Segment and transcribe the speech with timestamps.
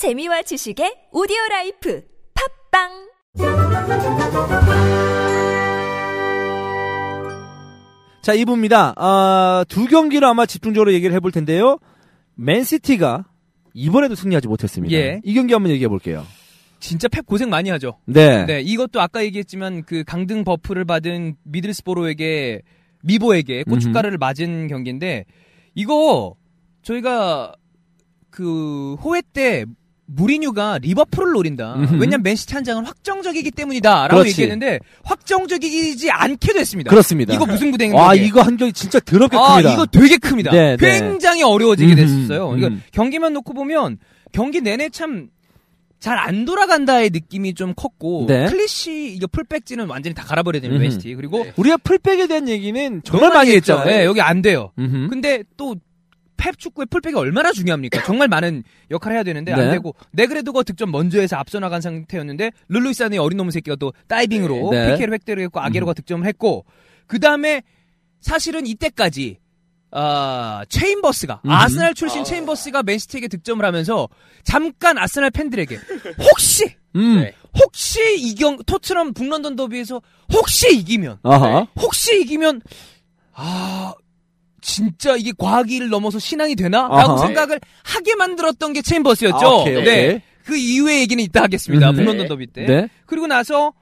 [0.00, 2.02] 재미와 지식의 오디오 라이프
[2.72, 2.88] 팟빵
[8.22, 8.94] 자, 2부입니다.
[8.96, 11.76] 아, 두 경기를 아마 집중적으로 얘기를 해볼 텐데요.
[12.36, 13.26] 맨시티가
[13.74, 14.96] 이번에도 승리하지 못했습니다.
[14.96, 15.20] 예.
[15.22, 16.24] 이 경기 한번 얘기해 볼게요.
[16.78, 17.98] 진짜 펩 고생 많이 하죠.
[18.06, 18.46] 네.
[18.46, 22.62] 네, 이것도 아까 얘기했지만 그 강등 buff를 받은 미들스보로에게
[23.02, 25.26] 미보에게 고춧가루를 맞은 경기인데
[25.74, 26.36] 이거
[26.80, 27.52] 저희가
[28.30, 29.66] 그 호외 때
[30.14, 31.76] 무리뉴가 리버풀을 노린다.
[31.92, 34.30] 왜냐면 맨시티 한 장은 확정적이기 때문이다라고 그렇지.
[34.30, 36.90] 얘기했는데 확정적이지 않게 됐습니다.
[36.90, 37.34] 그렇습니다.
[37.34, 38.24] 이거 무슨 부대인 와, 거예요?
[38.24, 39.72] 이거 한 경기 진짜 더럽게 아, 큽니다.
[39.72, 40.50] 이거 되게 큽니다.
[40.52, 40.98] 네, 네.
[41.00, 42.50] 굉장히 어려워지게 음, 됐었어요.
[42.50, 42.58] 음.
[42.58, 43.98] 이거 경기만 놓고 보면
[44.32, 45.28] 경기 내내 참
[46.00, 48.46] 잘안 돌아간다의 느낌이 좀 컸고 네.
[48.46, 50.78] 클리시 이거 풀백진은 완전히 다 갈아버려야 되는.
[50.78, 53.84] 맨시티 그리고 우리가 풀백에 대한 얘기는 정말 많이 했잖아요.
[53.84, 54.72] 네, 여기 안 돼요.
[54.78, 55.08] 음흠.
[55.10, 55.76] 근데 또
[56.40, 58.02] 펩 축구의 풀백이 얼마나 중요합니까?
[58.04, 59.70] 정말 많은 역할을 해야 되는데 안 네.
[59.72, 64.70] 되고 네그레도가 득점 먼저 해서 앞서 나간 상태였는데 르로이 사네 어린 놈의 새끼가 또 다이빙으로
[64.72, 64.92] 네.
[64.92, 66.64] PK를 획득을 했고 아게로가 득점을 했고
[67.06, 67.62] 그 다음에
[68.20, 69.38] 사실은 이때까지
[69.92, 71.50] 아 체인버스가 음.
[71.50, 74.08] 아스날 출신 체인버스가 맨시티에게 득점을 하면서
[74.42, 75.78] 잠깐 아스날 팬들에게
[76.30, 77.20] 혹시 음.
[77.20, 77.34] 네.
[77.58, 80.00] 혹시 이경 토트넘 북런던 더비에서
[80.32, 81.66] 혹시 이기면 아하.
[81.76, 82.62] 혹시 이기면
[83.34, 83.92] 아
[84.60, 87.16] 진짜 이게 과학을 넘어서 신앙이 되나라고 아하.
[87.18, 89.46] 생각을 하게 만들었던 게 체인버스였죠.
[89.46, 89.84] 아, 오케이, 오케이.
[89.84, 90.22] 네.
[90.44, 91.90] 그 이후의 얘기는 이따 하겠습니다.
[91.90, 91.96] 음.
[91.96, 92.26] 네.
[92.26, 92.66] 더비 때.
[92.66, 92.88] 네.
[93.06, 93.72] 그리고 나서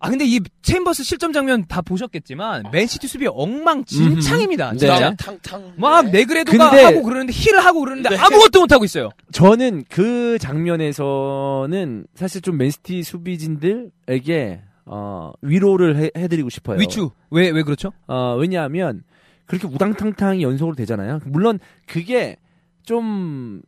[0.00, 4.72] 아 근데 이 체인버스 실점 장면 다 보셨겠지만 맨시티 수비 엉망진창입니다.
[4.72, 4.76] 음.
[4.78, 5.10] 진짜.
[5.10, 5.16] 네.
[5.16, 5.72] 탕탕.
[5.76, 8.16] 막 네그레도가 근데- 하고 그러는데 힐을 하고 그러는데 네.
[8.16, 9.10] 아무것도 못 하고 있어요.
[9.32, 16.78] 저는 그 장면에서는 사실 좀 맨시티 수비진들에게 어, 위로를 해, 해드리고 싶어요.
[16.78, 17.92] 위추 왜 왜 그렇죠?
[18.06, 19.02] 어, 왜냐하면
[19.46, 21.20] 그렇게 우당탕탕이 연속으로 되잖아요.
[21.26, 22.36] 물론 그게
[22.82, 23.60] 좀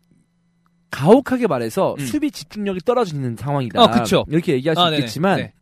[0.90, 2.04] 가혹하게 말해서 음.
[2.06, 3.82] 수비 집중력이 떨어지는 상황이다.
[3.82, 4.24] 어, 그쵸.
[4.28, 4.90] 이렇게 얘기할 수 아.
[4.90, 5.52] 있겠지만 네.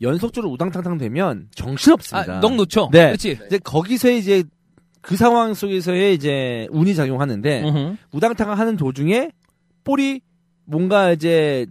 [0.00, 2.36] 연속적으로 우당탕탕 되면 정신없습니다.
[2.38, 2.88] 아, 넉 놓죠.
[2.92, 3.06] 네.
[3.06, 3.38] 그렇지.
[3.46, 4.42] 이제 거기서 이제
[5.00, 7.96] 그 상황 속에서의 이제 운이 작용하는데 음흠.
[8.12, 9.30] 우당탕을 하는 도중에
[9.84, 10.20] 볼이
[10.64, 11.66] 뭔가 이제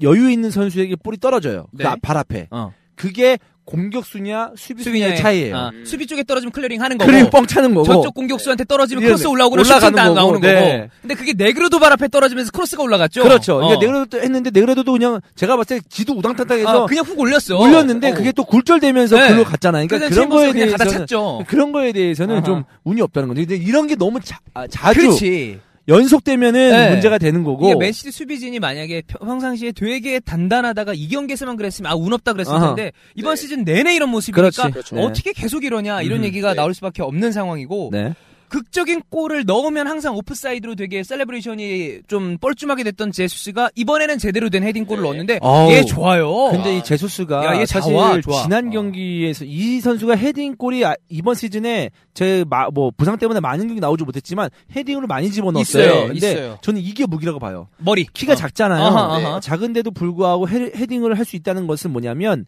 [0.00, 1.66] 여유 있는 선수에게 볼이 떨어져요.
[1.76, 1.88] 그 네.
[1.88, 2.48] 앞- 발 앞에.
[2.50, 2.72] 어.
[2.94, 5.56] 그게 공격수냐 수비수냐의 차이예요.
[5.56, 7.10] 아, 수비 쪽에 떨어지면 clearing 하는 거고.
[7.10, 7.86] 그림 뻥 차는 거고.
[7.86, 10.54] 저쪽 공격수한테 떨어지면 예, 크로스 올라오거나 올라가는 슈팅 딱 거고, 나오는 네.
[10.54, 10.88] 거고.
[11.02, 13.22] 근데 그게 네그레도 발 앞에 떨어지면서 크로스가 올라갔죠.
[13.22, 13.54] 그렇죠.
[13.54, 13.58] 어.
[13.68, 17.56] 그러니까 네그레도 했는데 네그레도도 그냥 제가 봤을 때 지도 우당탕탕해서 아, 그냥 훅 올렸어.
[17.58, 18.14] 올렸는데 어.
[18.14, 19.28] 그게 또 굴절되면서 네.
[19.28, 19.86] 글로 갔잖아요.
[19.86, 21.44] 그러니까 그런 거에 그냥 갖다 대해서는 찼죠.
[21.46, 22.44] 그런 거에 대해서는 아하.
[22.44, 23.40] 좀 운이 없다는 거죠.
[23.46, 25.60] 근데 이런 게 너무 자, 아, 자주 그렇지.
[25.88, 26.90] 연속되면은 네.
[26.90, 27.66] 문제가 되는 거고.
[27.66, 32.52] 이게 맨시티 수비진이 만약에 평- 평상시에 되게 단단하다가 이 경기에서만 그랬으면 아 운 없다 그랬을
[32.54, 32.74] 아하.
[32.74, 33.40] 텐데 이번 네.
[33.40, 34.72] 시즌 내내 이런 모습이니까 그렇지.
[34.72, 34.96] 그렇죠.
[34.96, 35.02] 네.
[35.02, 36.24] 어떻게 계속 이러냐 이런 음.
[36.24, 36.54] 얘기가 네.
[36.56, 38.14] 나올 수밖에 없는 상황이고 네.
[38.52, 45.02] 극적인 골을 넣으면 항상 오프사이드로 되게 celebration이 좀 뻘쭘하게 됐던 제수스가 이번에는 제대로 된 헤딩골을
[45.02, 45.08] 네.
[45.08, 45.72] 넣었는데 어우.
[45.72, 46.50] 얘 좋아요.
[46.50, 48.42] 근데 이 제수스가 야, 얘 사실 좋아, 좋아.
[48.42, 48.70] 지난 어.
[48.70, 54.04] 경기에서 이 선수가 헤딩 골이 아- 이번 시즌에 제 뭐 부상 때문에 많은 경기 나오지
[54.04, 55.82] 못했지만 헤딩으로 많이 집어넣었어요.
[55.84, 56.58] 있어요, 근데 있어요.
[56.60, 57.68] 저는 이게 무기라고 봐요.
[57.78, 58.36] 머리 키가 어.
[58.36, 58.82] 작잖아요.
[58.84, 59.24] 아하, 네.
[59.24, 59.40] 아하.
[59.40, 62.44] 작은데도 불구하고 헤, 헤딩을 할 수 있다는 것은 뭐냐면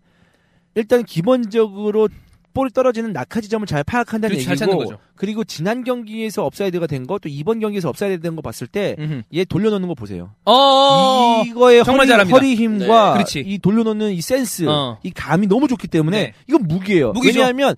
[0.74, 2.08] 일단 기본적으로
[2.54, 4.94] 볼이 떨어지는 낙하 지점을 잘 파악한다는 얘기고.
[5.16, 8.96] 그리고 지난 경기에서 오프사이드가 된 거 또 이번 경기에서 오프사이드 된 거 봤을 때.
[9.34, 10.30] 얘 돌려놓는 거 보세요.
[10.46, 11.42] 어.
[11.46, 12.36] 이거의 정말 허리, 잘합니다.
[12.38, 13.40] 허리 힘과 네.
[13.44, 14.98] 이 돌려놓는 이 센스, 어.
[15.02, 16.34] 이 감이 너무 좋기 때문에 네.
[16.48, 17.12] 이건 무기예요.
[17.12, 17.40] 무기죠.
[17.40, 17.74] 왜냐하면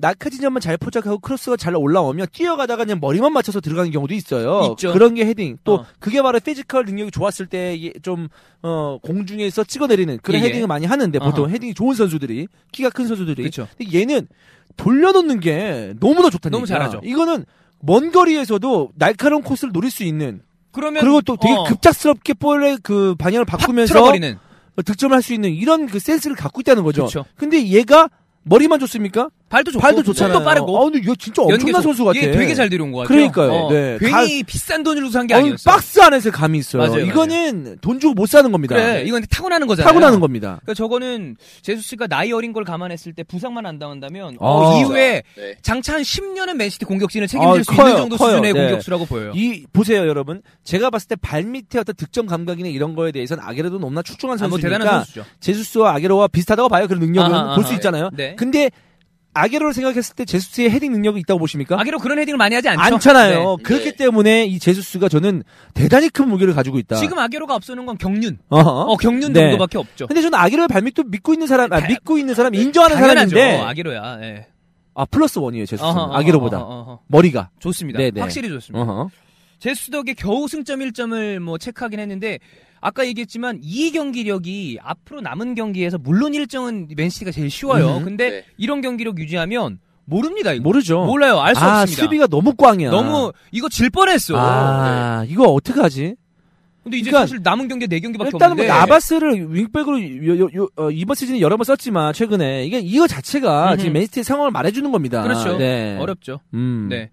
[0.00, 4.68] 낙하 지점만 잘 포착하고 크로스가 잘 올라오면 뛰어가다가 그냥 머리만 맞춰서 들어가는 경우도 있어요.
[4.72, 4.92] 있죠.
[4.92, 5.58] 그런 게 헤딩.
[5.62, 5.86] 또 어.
[5.98, 8.28] 그게 바로 physical 능력이 좋았을 때 좀
[8.62, 10.48] 어, 공중에서 찍어내리는 그런 예, 예.
[10.48, 11.52] 헤딩을 많이 하는데 보통 어허.
[11.52, 13.42] 헤딩이 좋은 선수들이 키가 큰 선수들이.
[13.42, 13.68] 그렇죠.
[13.76, 14.26] 근데 얘는
[14.76, 16.78] 돌려놓는 게 너무나 좋다는 너무 얘기야.
[16.78, 17.00] 잘하죠.
[17.04, 17.44] 이거는
[17.80, 20.40] 먼 거리에서도 날카로운 코스를 노릴 수 있는
[20.72, 24.38] 그러면 그리고 또 되게 어, 급작스럽게 볼의 그 방향을 확 바꾸면서 틀어버리는
[24.84, 27.02] 득점을 할수 있는 이런 그 센스를 갖고 있다는 거죠.
[27.02, 27.24] 그렇죠.
[27.36, 28.08] 근데 얘가
[28.44, 29.28] 머리만 좋습니까?
[29.50, 30.34] 발도 좋고 발도 좋잖아요.
[30.34, 31.82] 손도 빠르고 아, 근데 이거 진짜 엄청난.
[31.82, 32.18] 선수 같아.
[32.18, 33.16] 얘 되게 잘 데려온 것 같아요.
[33.16, 33.52] 그러니까요.
[33.52, 33.98] 어, 네.
[33.98, 35.68] 괜히 비싼 돈을 주고 산게 어, 아니었어.
[35.68, 36.82] 박스 안에서 감이 있어요.
[36.82, 38.76] 맞아요, 이거는 돈 주고 못 사는 겁니다.
[38.76, 39.88] 그래, 이건 타고나는 거잖아요.
[39.88, 40.60] 타고나는 겁니다.
[40.62, 44.46] 그러니까 저거는 제수스가 나이 어린 걸 감안했을 때 부상만 안 당한다면 아.
[44.46, 45.54] 어, 이후에 네.
[45.62, 48.30] 장차 한 10년은 맨시티 공격진을 책임질 아, 수 커요, 있는 정도 커요.
[48.36, 48.60] 수준의 네.
[48.60, 49.32] 공격수라고 보여요.
[49.34, 50.42] 이 보세요, 여러분.
[50.62, 54.50] 제가 봤을 때 발밑의 어떤 득점 감각이나 이런 거에 대해서는 아게로도 너무나 출중한 아, 뭐
[54.58, 55.24] 선수니까 대단한 선수죠.
[55.40, 56.86] 제수스와 아게로와 비슷하다고 봐요.
[56.86, 57.74] 그런 능력은 볼 수.
[57.80, 58.10] 있잖아요.
[58.12, 58.34] 네.
[58.36, 58.70] 근데
[59.32, 61.78] 아게로를 생각했을 때 제수스의 헤딩 능력이 있다고 보십니까?
[61.80, 62.94] 아게로 그런 헤딩을 많이 하지 않죠.
[62.94, 63.56] 않잖아요.
[63.58, 63.62] 네.
[63.62, 63.96] 그렇기 네.
[63.96, 65.44] 때문에 이 제수스가 저는
[65.74, 66.96] 대단히 큰 무기를 가지고 있다.
[66.96, 68.38] 지금 아게로가 앞서는 건 경륜.
[68.48, 68.68] 어허.
[68.70, 69.40] 어, 경륜 네.
[69.42, 70.06] 정도밖에 없죠.
[70.08, 73.30] 근데 저는 아게로의 발밑도 믿고 있는 사람, 아, 다- 믿고 있는 사람, 인정하는 당연하죠.
[73.36, 74.18] 사람인데, 아게로야.
[74.22, 74.46] 예.
[74.94, 77.00] 아 plus one이에요 제수스 아게로보다 어허.
[77.06, 77.50] 머리가.
[77.60, 77.98] 좋습니다.
[78.00, 78.20] 네, 네.
[78.20, 78.82] 확실히 좋습니다.
[78.84, 79.10] 어허.
[79.60, 82.38] 제수 덕에 겨우 승점 1점을 뭐 체크하긴 했는데
[82.80, 87.98] 아까 얘기했지만 이 경기력이 앞으로 남은 경기에서 물론 일정은 맨시티가 제일 쉬워요.
[87.98, 88.04] 음.
[88.04, 88.44] 근데 네.
[88.56, 90.52] 이런 경기력 유지하면 모릅니다.
[90.52, 90.62] 이거.
[90.62, 91.04] 모르죠.
[91.04, 91.38] 몰라요.
[91.40, 92.02] 알수 아, 없습니다.
[92.02, 92.90] 수비가 너무 꽝이야.
[92.90, 94.34] 너무 이거 질 뻔했어.
[94.36, 96.16] 아, 이거 어떻게 하지?
[96.82, 100.68] 근데 이제 그러니까 사실 남은 경기 4경기밖에 일단은 뭐 없는데 나바스를 윙백으로 요, 요, 요,
[100.76, 103.78] 어, 이번 시즌에 여러 번 썼지만 최근에 이게 이거 자체가 음흠.
[103.78, 105.22] 지금 맨시티의 상황을 말해 주는 겁니다.
[105.22, 105.58] 그렇죠.
[105.58, 105.98] 네.
[105.98, 106.40] 어렵죠.
[106.54, 106.88] 음.
[106.88, 107.10] 네.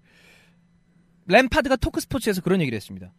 [1.26, 3.12] 램파드가 토크 스포츠에서 그런 얘기를 했습니다.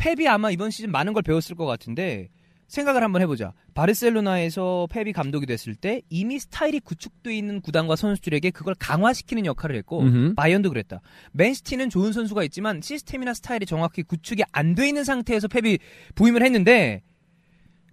[0.00, 2.28] 펩이 아마 이번 시즌 많은 걸 배웠을 것 같은데
[2.68, 3.52] 생각을 한번 해보자.
[3.74, 10.00] 바르셀로나에서 펩이 감독이 됐을 때 이미 스타일이 구축돼 있는 구단과 선수들에게 그걸 강화시키는 역할을 했고
[10.02, 10.34] 음흠.
[10.36, 11.00] 바이언도 그랬다.
[11.32, 15.78] 맨시티는 좋은 선수가 있지만 시스템이나 스타일이 정확히 구축이 안 돼 있는 상태에서 펩이
[16.14, 17.02] 부임을 했는데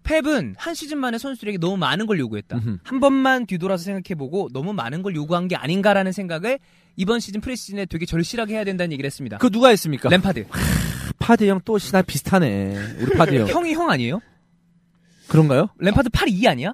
[0.03, 2.57] 펩은 한 시즌 만에 선수들에게 너무 많은 걸 요구했다.
[2.57, 2.77] 음흠.
[2.83, 6.59] 한 번만 뒤돌아서 생각해보고 너무 많은 걸 요구한 게 아닌가라는 생각을
[6.95, 9.39] 이번 시즌 preseason에 되게 절실하게 해야 된다는 얘기를 했습니다.
[9.39, 10.07] 그 누가 했습니까?
[10.07, 10.45] 램파드.
[11.19, 12.75] 파드 형 또 시나 비슷하네.
[13.01, 13.47] 우리 파드 형.
[13.49, 14.19] 형이 형 아니에요?
[15.27, 15.67] 그런가요?
[15.79, 16.73] 램파드 82 아니야?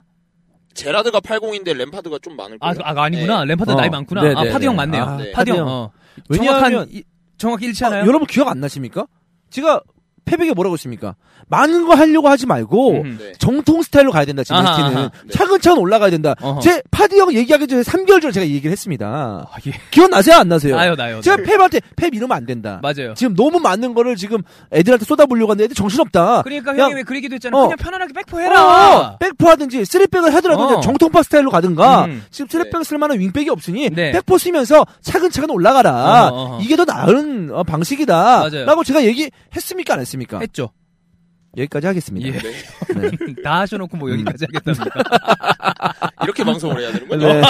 [0.73, 2.83] 제라드가 80인데 램파드가 좀 많을 아, 거예요.
[2.99, 3.45] 아 아니구나.
[3.45, 3.75] 램파드 어.
[3.75, 4.21] 나이 많구나.
[4.23, 4.67] 네, 아, 네, 파드 네.
[4.67, 5.03] 형 맞네요.
[5.03, 5.31] 아, 네.
[5.31, 5.57] 파드 형.
[5.59, 5.67] 형.
[5.67, 5.91] 어.
[6.29, 7.03] 왜냐하면 정확한 이-
[7.37, 8.03] 정확히 일치 않아요?
[8.03, 9.07] 아, 여러분 기억 안 나십니까?
[9.49, 9.81] 제가
[10.25, 11.15] 펩에게 뭐라고 했습니까?
[11.47, 13.17] 많은 거 하려고 하지 말고 음.
[13.19, 13.33] 네.
[13.37, 14.43] 정통 스타일로 가야 된다.
[14.43, 15.11] 지금 아하, 아하.
[15.25, 15.33] 네.
[15.33, 16.35] 차근차근 올라가야 된다.
[16.41, 16.61] 어허.
[16.61, 19.05] 램파드 형 얘기하기 전에 3개월 전에 제가 얘기를 했습니다.
[19.51, 19.71] 아, 예.
[19.91, 20.37] 기억나세요?
[20.37, 20.75] 안 나세요?
[20.75, 21.21] 나요, 나요.
[21.21, 21.45] 제가 나요.
[21.45, 22.79] 펩한테 펩 이러면 안 된다.
[22.81, 23.13] 맞아요.
[23.15, 24.41] 지금 너무 많은 거를 지금
[24.71, 26.43] 애들한테 쏟아부려고 하는데 애들 정신없다.
[26.43, 27.57] 그러니까 그냥- 형이 왜 그 얘기도 했잖아.
[27.57, 27.61] 어.
[27.63, 28.97] 그냥 편안하게 back four 해라.
[29.13, 30.71] 어, back four 하든지 three back을 하더라도 어.
[30.71, 32.23] 이제 정통파 스타일로 가든가 음.
[32.31, 34.11] 지금 쓰리백을 쓸 만한 윙백이 없으니 네.
[34.13, 36.29] back four 쓰면서 차근차근 올라가라.
[36.29, 36.61] 어허, 어허.
[36.63, 38.13] 이게 더 나은 어, 방식이다.
[38.49, 38.65] 맞아요.
[38.65, 40.12] 라고 제가 얘기했습니까 안 했습니까?
[40.41, 40.73] 했죠.
[41.57, 42.27] 여기까지 하겠습니다.
[42.27, 42.31] 예.
[42.31, 42.39] 네.
[42.95, 43.11] 네.
[43.43, 44.89] 다 하셔놓고 뭐 여기까지 하겠답니까?
[46.23, 47.27] 이렇게 방송을 해야 되는군요.
[47.27, 47.41] 네.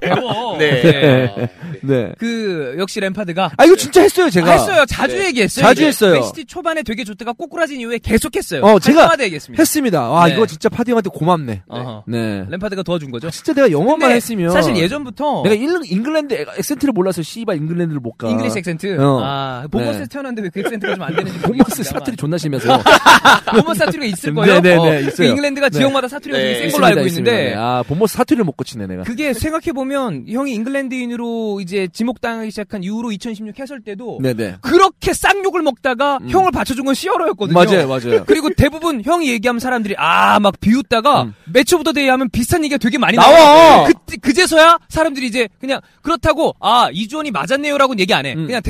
[0.00, 0.56] 배워.
[0.58, 0.82] 네.
[0.82, 1.26] 네.
[1.28, 1.48] 아, 네.
[1.82, 2.12] 네.
[2.18, 4.50] 그 역시 램파드가 아 이거 진짜 했어요 제가.
[4.52, 4.84] 했어요.
[4.86, 5.26] 자주 네.
[5.26, 5.64] 얘기했어요.
[5.64, 5.88] 자주 이게.
[5.88, 6.12] 했어요.
[6.14, 8.62] 맨시티 초반에 되게 좋다가 꼬꾸라진 이후에 계속했어요.
[8.62, 9.60] 어, 제가 얘기했습니다.
[9.60, 10.08] 했습니다.
[10.10, 10.34] 와 네.
[10.34, 11.62] 이거 진짜 파디 형한테 고맙네.
[11.68, 12.04] 어허.
[12.06, 12.44] 네.
[12.50, 13.30] 램파드가 도와준 거죠.
[13.30, 18.28] 진짜 내가 영어만 했으면 사실 예전부터 내가 일, 잉글랜드 accent를 몰라서 씨발 잉글랜드를 못 가.
[18.28, 18.96] English accent.
[19.00, 19.20] 어.
[19.24, 20.04] 아, 네.
[20.08, 22.00] 태어났는데 왜 그 accent가 좀 안 되는지 본머스 모르겠습니다만.
[22.00, 22.75] 사투리 존나 심해서.
[23.52, 24.54] 본머스 사투리가 있을 거예요.
[24.60, 25.28] 네, 네, 어, 네, 그 있어요.
[25.28, 25.78] 잉글랜드가 네.
[25.78, 27.30] 지역마다 사투리가 네, 되게 센 있습니다, 걸로 알고 있습니다.
[27.32, 27.56] 있는데 네.
[27.58, 29.02] 아 본머스 사투리를 못 고치네 내가.
[29.02, 34.56] 그게 생각해 보면 형이 잉글랜드인으로 이제 지목당하기 시작한 이후로 2016 해설 때도 네네.
[34.60, 36.28] 그렇게 쌍욕을 먹다가 음.
[36.30, 37.54] 형을 받쳐준 건 시어러였거든요.
[37.54, 38.24] 맞아요, 맞아요.
[38.26, 41.34] 그리고 대부분 형이 얘기하면 사람들이 아 막 비웃다가 음.
[41.44, 43.30] Match of the Day 하면 비슷한 얘기가 되게 많이 나와!
[43.32, 43.88] 나와요.
[44.06, 48.34] 그, 그제서야 사람들이 이제 그냥 그렇다고 아 이주헌이 맞았네요라고는 얘기 안 해.
[48.34, 48.46] 음.
[48.46, 48.60] 그냥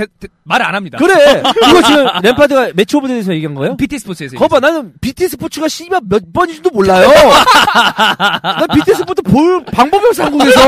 [0.44, 0.98] 말을 안 합니다.
[0.98, 1.42] 그래.
[1.68, 3.76] 이거 지금 램파드가 Match of Day에서 얘기한 거예요?
[3.96, 7.08] BT 스포츠에서 거봐, 나는 BT 스포츠가 씨발 몇 번인지도 몰라요.
[8.42, 10.60] 난 BT 스포츠 볼 방법이 없어, 한국에서.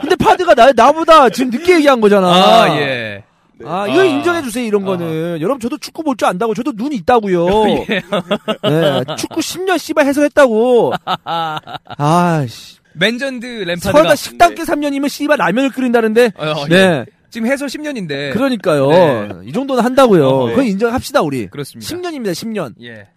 [0.00, 2.28] 근데 파드가 나, 나보다 지금 늦게 얘기한 거잖아.
[2.28, 3.24] 아 예.
[3.66, 4.04] 아, 이거 아.
[4.04, 5.40] 인정해주세요, 이런 거는.
[5.40, 7.46] 여러분, 저도 축구 볼 줄 안다고, 저도 눈 있다고요.
[7.90, 8.02] 예.
[8.62, 10.92] 네, 축구 10년 씨발 해설했다고.
[11.24, 12.76] 아, 씨.
[12.94, 16.32] 맨전드 램파드가 설마 식당 깨 3년이면 씨발 라면을 끓인다는데.
[16.36, 16.74] 어, 예.
[16.74, 17.04] 네.
[17.30, 18.88] 지금 해설 10년인데 그러니까요.
[18.90, 19.28] 네.
[19.44, 20.26] 이 정도는 한다고요.
[20.28, 20.52] 어, 네.
[20.54, 21.46] 그건 인정합시다, 우리.
[21.48, 21.88] 그렇습니다.
[21.94, 22.74] 10년입니다, 10년.
[22.82, 23.08] 예.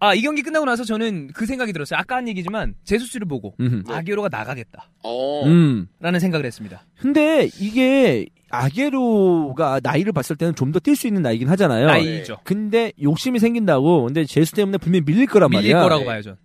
[0.00, 1.98] 아, 이 경기 끝나고 나서 저는 그 생각이 들었어요.
[1.98, 3.82] 아까 한 얘기지만 제수스를 보고 음.
[3.88, 5.44] 아기로가 나가겠다라는 어.
[5.46, 5.88] 음.
[6.20, 6.84] 생각을 했습니다.
[7.00, 11.86] 근데 이게 아게로가 나이를 봤을 때는 좀 더 뛸 수 있는 나이긴 하잖아요.
[11.86, 12.38] 나이죠.
[12.44, 14.04] 근데 욕심이 생긴다고.
[14.06, 15.82] 근데 제수 때문에 분명히 밀릴 거란 밀릴 말이야.
[15.82, 16.06] 거라고 네.
[16.06, 16.36] 봐요, 전.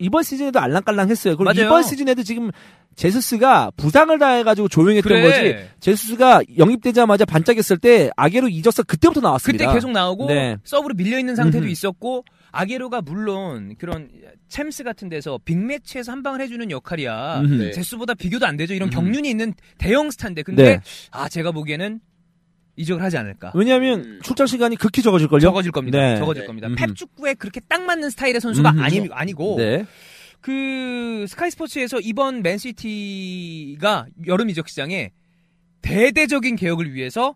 [0.00, 1.36] 이번 시즌에도 알랑깔랑했어요.
[1.36, 1.66] 그리고 맞아요.
[1.66, 2.50] 이번 시즌에도 지금
[2.96, 5.22] 제수스가 부상을 당해가지고 조용했던 그래.
[5.22, 5.68] 거지.
[5.80, 9.66] 제수스가 영입되자마자 반짝였을 때 아게로 잊었어 그때부터 나왔습니다.
[9.66, 10.56] 그때 계속 나오고 네.
[10.64, 11.70] 서브로 밀려 있는 상태도 음흠.
[11.70, 14.08] 있었고 아게로가 물론 그런
[14.48, 17.40] 챔스 같은 데서 빅매치에서 한 방을 해주는 역할이야.
[17.40, 17.54] 음흠.
[17.54, 17.70] 네.
[17.70, 18.74] 제수보다 비교도 안 되죠.
[18.74, 18.96] 이런 음흠.
[18.96, 20.80] 경륜이 있는 대형 스타인데 근데 네.
[21.12, 22.00] 아 제가 보기에는
[22.80, 23.52] 이적을 하지 않을까.
[23.54, 24.20] 왜냐하면 음.
[24.22, 25.40] 출장 시간이 극히 적어질 걸요.
[25.40, 25.98] 적어질 겁니다.
[25.98, 26.16] 네.
[26.16, 26.46] 적어질 네.
[26.46, 26.68] 겁니다.
[26.68, 26.76] 음흠.
[26.76, 28.74] 펩 축구에 그렇게 딱 맞는 스타일의 선수가.
[28.78, 29.86] 아니, 아니고 네.
[30.40, 35.12] 그 스카이 스포츠에서 이번 맨시티가 여름 이적 시장에
[35.82, 37.34] 대대적인 개혁을 위해서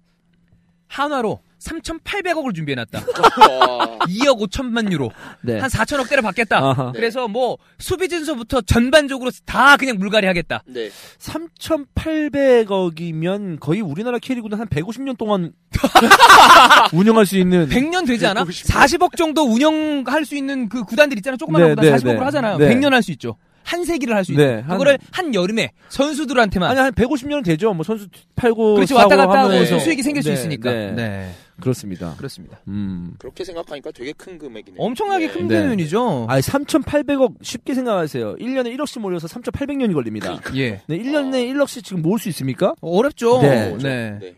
[0.88, 3.00] 한화로 3,800억을 준비해놨다.
[3.48, 3.98] 와.
[4.06, 5.10] 2억 5천만 유로.
[5.42, 5.58] 네.
[5.58, 6.58] 한 4천억대를 받겠다.
[6.58, 6.92] 아하.
[6.92, 6.98] 네.
[7.00, 10.62] 그래서 뭐 수비 진서부터 전반적으로 다 그냥 물갈이 하겠다.
[10.66, 10.90] 네.
[11.18, 15.52] 3,800억이면 거의 우리나라 K리그는 한 150년 동안
[16.92, 18.44] 운영할 수 있는 100년 되지 않아?
[18.44, 18.66] 150.
[18.66, 21.36] 40억 정도 운영할 수 있는 그 구단들 있잖아.
[21.36, 22.24] 조그마한 네, 구단 네, 40억으로 네.
[22.24, 22.58] 하잖아요.
[22.58, 22.74] 네.
[22.74, 23.36] 100년 할 수 있죠.
[23.64, 24.56] 한 세기를 할수 네, 있는.
[24.62, 27.72] 한- 그거를 한 여름에 선수들한테만 아니 한 150년은 되죠.
[27.74, 28.06] 뭐 선수
[28.36, 29.78] 팔고 그렇지 왔다 갔다 하고 하면서.
[29.78, 30.70] 수익이 생길 수 네, 있으니까.
[30.72, 30.92] 네.
[30.92, 31.30] 네.
[31.60, 32.14] 그렇습니다.
[32.16, 32.60] 그렇습니다.
[32.68, 33.14] 음.
[33.18, 34.80] 그렇게 생각하니까 되게 큰 금액이네요.
[34.82, 35.32] 엄청나게 네.
[35.32, 35.62] 큰 네.
[35.62, 36.26] 개념이죠.
[36.28, 38.36] 아니 3,800억 쉽게 생각하세요.
[38.36, 40.40] 1년에 1억씩 몰려서 3,800년이 걸립니다.
[40.56, 40.80] 예.
[40.86, 42.74] 네, 1년에 1억씩 지금 모을 수 있습니까?
[42.80, 43.40] 어렵죠.
[43.42, 43.76] 네.
[43.80, 44.18] 네.
[44.20, 44.34] 네.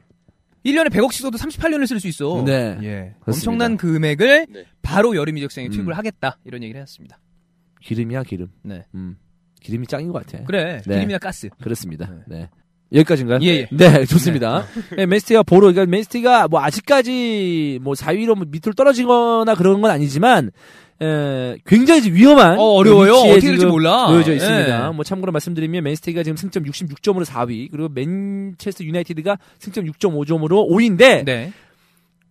[0.66, 2.42] 1년에 100억씩 써도 38년을 쓸 수 있어.
[2.44, 2.76] 네.
[2.82, 3.14] 예.
[3.20, 3.50] 그렇습니다.
[3.50, 4.64] 엄청난 금액을 네.
[4.82, 5.70] 바로 여름 이적생에 음.
[5.70, 6.38] 투입을 하겠다.
[6.44, 7.18] 이런 얘기를 했습니다.
[7.86, 8.48] 기름이야 기름.
[8.62, 8.84] 네.
[8.94, 9.16] 음.
[9.60, 10.44] 기름이 짱인 것 같아.
[10.44, 10.82] 그래.
[10.86, 10.94] 네.
[10.94, 11.48] 기름이나 가스.
[11.62, 12.12] 그렇습니다.
[12.26, 12.48] 네.
[12.92, 13.40] 여기까지인가요?
[13.42, 13.68] 예, 예.
[13.70, 14.64] 네, 좋습니다.
[14.96, 20.50] 네, 맨시티가 보러, 그러니까 맨시티가 뭐 아직까지 뭐 4위로 뭐 밑으로 떨어지거나 그런 건 아니지만,
[21.02, 22.58] 에, 굉장히 지금 위험한.
[22.58, 23.12] 어, 어려워요.
[23.12, 24.08] 위치에 어떻게 될지 몰라.
[24.10, 24.36] 놓여져 예.
[24.36, 24.92] 있습니다.
[24.92, 31.52] 뭐 참고로 말씀드리면 맨시티가 지금 승점 66점으로 4위, 그리고 맨체스터 유나이티드가 승점 65점으로 5위인데, 네.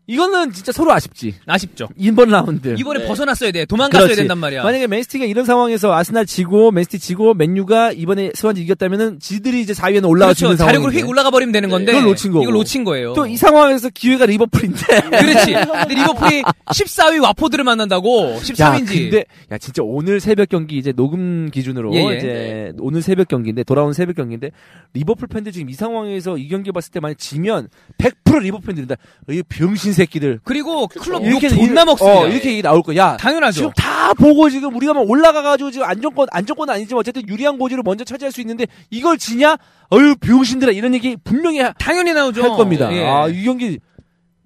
[0.08, 1.34] 이거는 진짜 서로 아쉽지.
[1.48, 1.90] 아쉽죠.
[1.98, 2.76] 이번 라운드.
[2.78, 3.08] 이번에 네.
[3.08, 3.66] 벗어났어야 돼.
[3.66, 4.22] 도망갔어야 그렇지.
[4.22, 4.64] 된단 말이야.
[4.64, 10.08] 만약에 맨시티가 이런 상황에서 아스날 지고 맨시티 지고 맨유가 이번에 스완지 이겼다면은 지들이 이제 4위에는
[10.08, 10.46] 올라갈 수 그렇죠.
[10.54, 11.00] 있는 자력으로 상황인데.
[11.02, 11.72] 휙 올라가 버리면 되는 네.
[11.74, 11.92] 건데.
[11.94, 12.44] 그걸 놓친 거고.
[12.44, 13.14] 이걸 놓친 거예요.
[13.14, 14.80] 또 이 상황에서 기회가 리버풀인데.
[15.10, 15.54] 그렇지.
[15.54, 18.38] 근데 리버풀이 14위 와포드를 만난다고.
[18.42, 18.88] 13위인지.
[19.10, 22.18] 근데 야 진짜 오늘 새벽 경기 이제 녹음 기준으로 예, 예.
[22.18, 24.52] 이제 오늘 새벽 경기인데 돌아온 새벽 경기인데
[24.94, 28.96] 리버풀 팬들 지금 이 상황에서 이 경기 봤을 때 만약 지면 100% 리버풀 팬들이다.
[29.32, 30.40] 이 병신 새끼들.
[30.44, 32.20] 그리고 클롭 욕 이렇게 존나 일- 먹습니다.
[32.22, 33.18] 어, 이렇게 얘기 나올 거야.
[33.18, 33.54] 당연하죠.
[33.56, 38.04] 지금 다 보고 지금 우리가 막 올라가가지고 지금 안정권 안정권은 아니지만 어쨌든 유리한 고지를 먼저
[38.04, 39.58] 차지할 수 있는데 이걸 지냐?
[39.92, 42.44] 어유 병신들아 이런 얘기 분명히 하- 당연히 나오죠.
[42.44, 42.94] 할 겁니다.
[42.94, 43.04] 예.
[43.06, 43.80] 아이 경기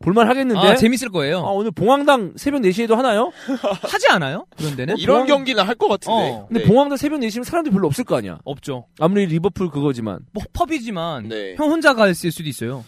[0.02, 0.60] 볼만 하겠는데.
[0.66, 1.40] 아, 재밌을 거예요.
[1.40, 3.32] 아, 오늘 봉황당 새벽 4시에도 하나요?
[3.84, 4.46] 하지 않아요?
[4.58, 4.98] 그런 데는?
[4.98, 6.32] 이런 공항- 경기는 할 것 같은데.
[6.32, 6.46] 어.
[6.48, 6.68] 근데 네.
[6.70, 8.40] 봉황당 새벽 4시면 사람들이 별로 없을 거 아니야.
[8.46, 8.86] 없죠.
[9.00, 10.20] 아무리 리버풀 그거지만.
[10.32, 11.56] 뭐 펍이지만 네.
[11.58, 12.86] 형 혼자 갔을 수도 있어요.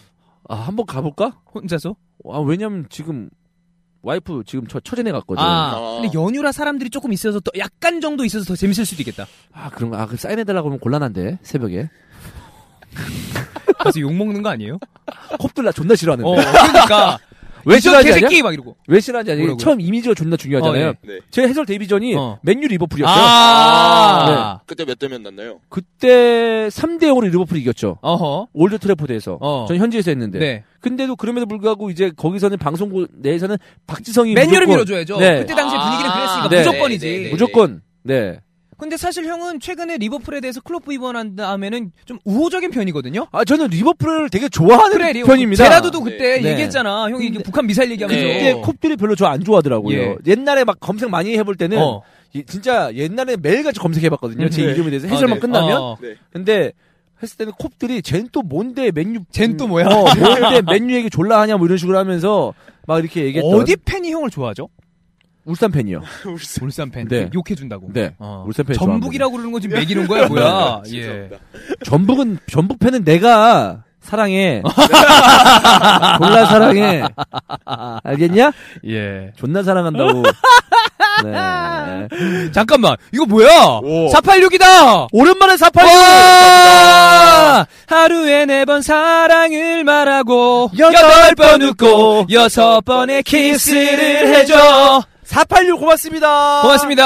[0.48, 1.38] 아, 한번 가볼까?
[1.54, 1.96] 혼자서?
[2.30, 3.28] 아, 왜냐면 지금
[4.02, 5.42] 와이프 지금 저 처제네 갔거든.
[5.42, 6.00] 아, 아.
[6.00, 9.26] 근데 연휴라 사람들이 조금 있어서 또 약간 정도 있어서 더 재밌을 수도 있겠다.
[9.52, 10.02] 아, 그런가?
[10.02, 11.88] 아, 그 사인해달라고 하면 곤란한데, 새벽에.
[13.78, 14.78] 가서 욕 먹는 거 아니에요?
[15.38, 16.28] 콥들 나 존나 싫어하는데.
[16.28, 17.18] 어, 그러니까
[17.64, 18.08] 왜 싫어하지?
[18.08, 18.76] 개새끼 막 이러고.
[18.88, 19.56] 왜 싫어하지 않냐?
[19.58, 20.88] 처음 이미지가 존나 중요하잖아요.
[20.90, 21.18] 어, 네.
[21.30, 22.38] 제 해설 데뷔 전이 어.
[22.42, 23.14] 맨유 리버풀이었어요.
[23.16, 25.60] 아, 그때 몇 대 몇 났나요?
[25.68, 27.98] 그때 3대 0으로 리버풀이 이겼죠.
[28.02, 28.48] 어허.
[28.52, 29.38] 올드 트래포드에서.
[29.40, 29.66] 어.
[29.68, 30.38] 전 현지에서 했는데.
[30.38, 30.64] 네.
[30.80, 35.18] 근데도 그럼에도 불구하고 이제 거기서는 방송국 내에서는 박지성이 맨유를 무조건- 밀어줘야죠.
[35.18, 35.38] 네.
[35.40, 35.84] 그때 당시에 아.
[35.84, 36.58] 분위기는 그랬으니까 네.
[36.58, 37.06] 무조건이지.
[37.06, 37.30] 네, 네, 네.
[37.30, 38.40] 무조건 네.
[38.82, 43.28] 근데 사실 형은 최근에 리버풀에 대해서 클롭 부임한 다음에는 좀 우호적인 편이거든요.
[43.30, 45.36] 아 저는 리버풀을 되게 좋아하는 그래, 리버풀.
[45.36, 45.62] 편입니다.
[45.62, 46.50] 제라드도 그때 네.
[46.50, 47.04] 얘기했잖아.
[47.08, 48.20] 형이 근데- 북한 미사일 얘기하면서.
[48.26, 49.96] 그때 콥들이 별로 저 안 좋아하더라고요.
[49.96, 50.16] 예.
[50.26, 52.02] 옛날에 막 검색 많이 해볼 때는 어.
[52.34, 54.48] 이- 진짜 옛날에 매일같이 검색해봤거든요.
[54.50, 54.72] 제 네.
[54.72, 55.40] 이름에 대해서 아, 해설만 네.
[55.40, 55.76] 끝나면.
[55.80, 55.96] 어.
[56.02, 56.16] 네.
[56.32, 56.72] 근데
[57.22, 59.86] 했을 때는 콥들이 쟨 또 뭔데 맨유 쟨 또 뭐야?
[59.86, 62.52] 어, 뭔데 맨유 얘기 졸라 하냐 뭐 이런 식으로 하면서
[62.88, 64.68] 막 이렇게 얘기했던 어디 팬이 형을 좋아하죠?
[65.44, 66.02] 울산 팬이요.
[66.62, 67.08] 울산 팬.
[67.08, 67.28] 네.
[67.34, 67.90] 욕해준다고.
[67.92, 68.14] 네.
[68.18, 68.44] 어.
[68.46, 70.82] 울산 팬 전북이라고 그러는 거 지금 매기는 거야, 뭐야?
[70.86, 70.90] 예.
[70.90, 71.36] 죄송합니다.
[71.84, 74.62] 전북은 전북 팬은 내가 사랑해.
[76.18, 77.02] 졸라 사랑해.
[78.04, 78.52] 알겠냐?
[78.86, 79.32] 예.
[79.36, 80.22] 존나 사랑한다고.
[81.24, 82.48] 네.
[82.52, 83.48] 잠깐만, 이거 뭐야?
[83.82, 84.08] 오.
[84.10, 85.08] 486이다!
[85.12, 87.66] 오랜만에 사팔 와!
[87.86, 95.02] 하루에 네 번 사랑을 말하고, 여덟 번 웃고, 여섯 번의 키스를 해줘.
[95.24, 96.62] 486 고맙습니다.
[96.62, 97.04] 고맙습니다.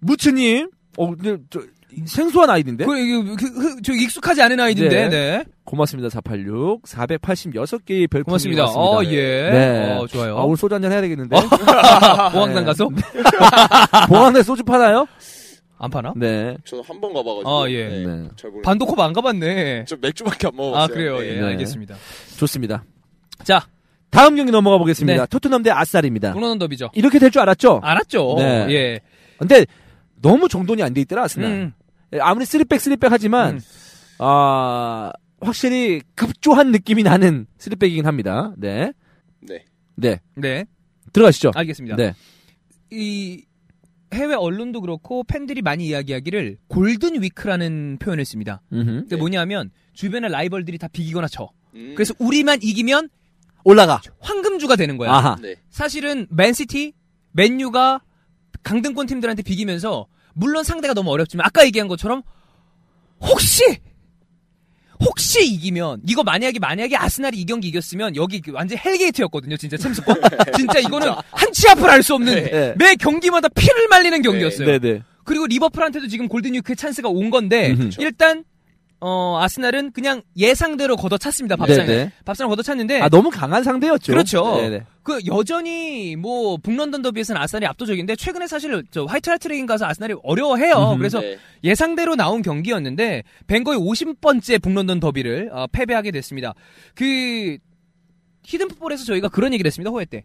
[0.00, 0.70] 무츠님.
[0.96, 1.60] 어, 근데 저
[2.06, 2.84] 생소한 아이디인데?
[2.84, 5.38] 그, 그, 그, 그, 저 익숙하지 않은 아이디인데, 네.
[5.38, 5.44] 네.
[5.64, 6.08] 고맙습니다.
[6.10, 6.82] 486.
[6.82, 8.66] 486개의 별풍이 고맙습니다.
[8.66, 9.50] 어, 예.
[9.50, 9.96] 네.
[9.96, 10.38] 어, 좋아요.
[10.38, 11.34] 아, 오늘 소주 한잔 해야 되겠는데?
[12.32, 12.64] 보항단 네.
[12.64, 12.88] 가서?
[14.08, 15.06] 보안에 소주 파나요?
[15.78, 16.12] 안 파나?
[16.16, 16.56] 네.
[16.64, 17.48] 저는 한 번 가봐가지고.
[17.62, 17.88] 아, 예.
[17.88, 18.06] 네.
[18.06, 18.28] 네.
[18.64, 19.84] 반도컵 안 가봤네.
[19.86, 20.82] 저 맥주밖에 안 먹었어요.
[20.82, 21.24] 아, 그래요.
[21.24, 21.46] 예, 네.
[21.48, 21.96] 알겠습니다.
[22.36, 22.84] 좋습니다.
[23.44, 23.64] 자,
[24.10, 25.22] 다음 경기 넘어가 보겠습니다.
[25.22, 25.26] 네.
[25.28, 26.32] 토트넘 대 아스날입니다.
[26.32, 26.90] 불어는 더비죠.
[26.94, 27.80] 이렇게 될 줄 알았죠?
[27.82, 28.34] 알았죠.
[28.38, 28.66] 네.
[28.70, 29.00] 예.
[29.38, 29.66] 근데
[30.20, 31.50] 너무 정돈이 안 돼 있더라, 아스날.
[31.50, 31.72] 음.
[32.14, 33.60] 예, 아무리 three back three back 하지만 음.
[34.18, 38.52] 아 확실히 급조한 느낌이 나는 three back이긴 합니다.
[38.56, 38.92] 네.
[39.40, 39.64] 네.
[39.94, 40.20] 네.
[40.34, 40.64] 네.
[41.12, 41.52] 들어가시죠.
[41.54, 41.96] 알겠습니다.
[41.96, 42.14] 네.
[42.90, 43.44] 이
[44.14, 48.62] 해외 언론도 그렇고 팬들이 많이 이야기하기를 golden week라는 표현을 씁니다.
[48.72, 49.02] 음흠.
[49.02, 49.16] 그게 네.
[49.16, 51.50] 뭐냐면 주변의 라이벌들이 다 비기거나 져.
[51.74, 51.92] 음.
[51.94, 53.10] 그래서 우리만 이기면
[53.68, 54.00] 올라가.
[54.20, 55.12] 황금 주가 되는 거야.
[55.12, 55.36] 아하.
[55.42, 55.56] 네.
[55.70, 56.94] 사실은 맨시티,
[57.32, 58.00] 맨유가
[58.62, 62.22] 강등권 팀들한테 비기면서 물론 상대가 너무 어렵지만 아까 얘기한 것처럼
[63.20, 63.62] 혹시
[65.04, 69.76] 혹시 이기면 이거 만약에 만약에 아스날이 이 경기 이겼으면 여기 그 완전 hell gate였거든요 진짜
[69.76, 70.16] 챔스권
[70.56, 72.74] 진짜 이거는 한치 앞을 알 수 없는 네.
[72.76, 75.02] 매 경기마다 피를 말리는 경기였어요 네, 네.
[75.24, 77.90] 그리고 리버풀한테도 지금 golden week의 찬스가 온 건데 음흠.
[78.00, 78.44] 일단
[79.00, 82.12] 어 아스날은 그냥 예상대로 걷어찼습니다 밥상에 네, 네.
[82.24, 84.12] 밥상을 걷어찼는데 아 너무 강한 상대였죠.
[84.12, 84.56] 그렇죠.
[84.56, 84.84] 네, 네.
[85.04, 90.74] 그 여전히 뭐 북런던 더비에서는 아스날이 압도적인데 최근에 사실 저 화이트 하트레인 가서 아스날이 어려워해요.
[90.74, 90.98] 음흠.
[90.98, 91.38] 그래서 네.
[91.62, 96.54] 예상대로 나온 경기였는데 벵거의 50번째 북런던 더비를 어, 패배하게 됐습니다.
[96.94, 97.56] 그
[98.44, 99.90] 히든 풋볼에서 저희가 그런 얘기를 했습니다.
[99.90, 100.22] 호외 때.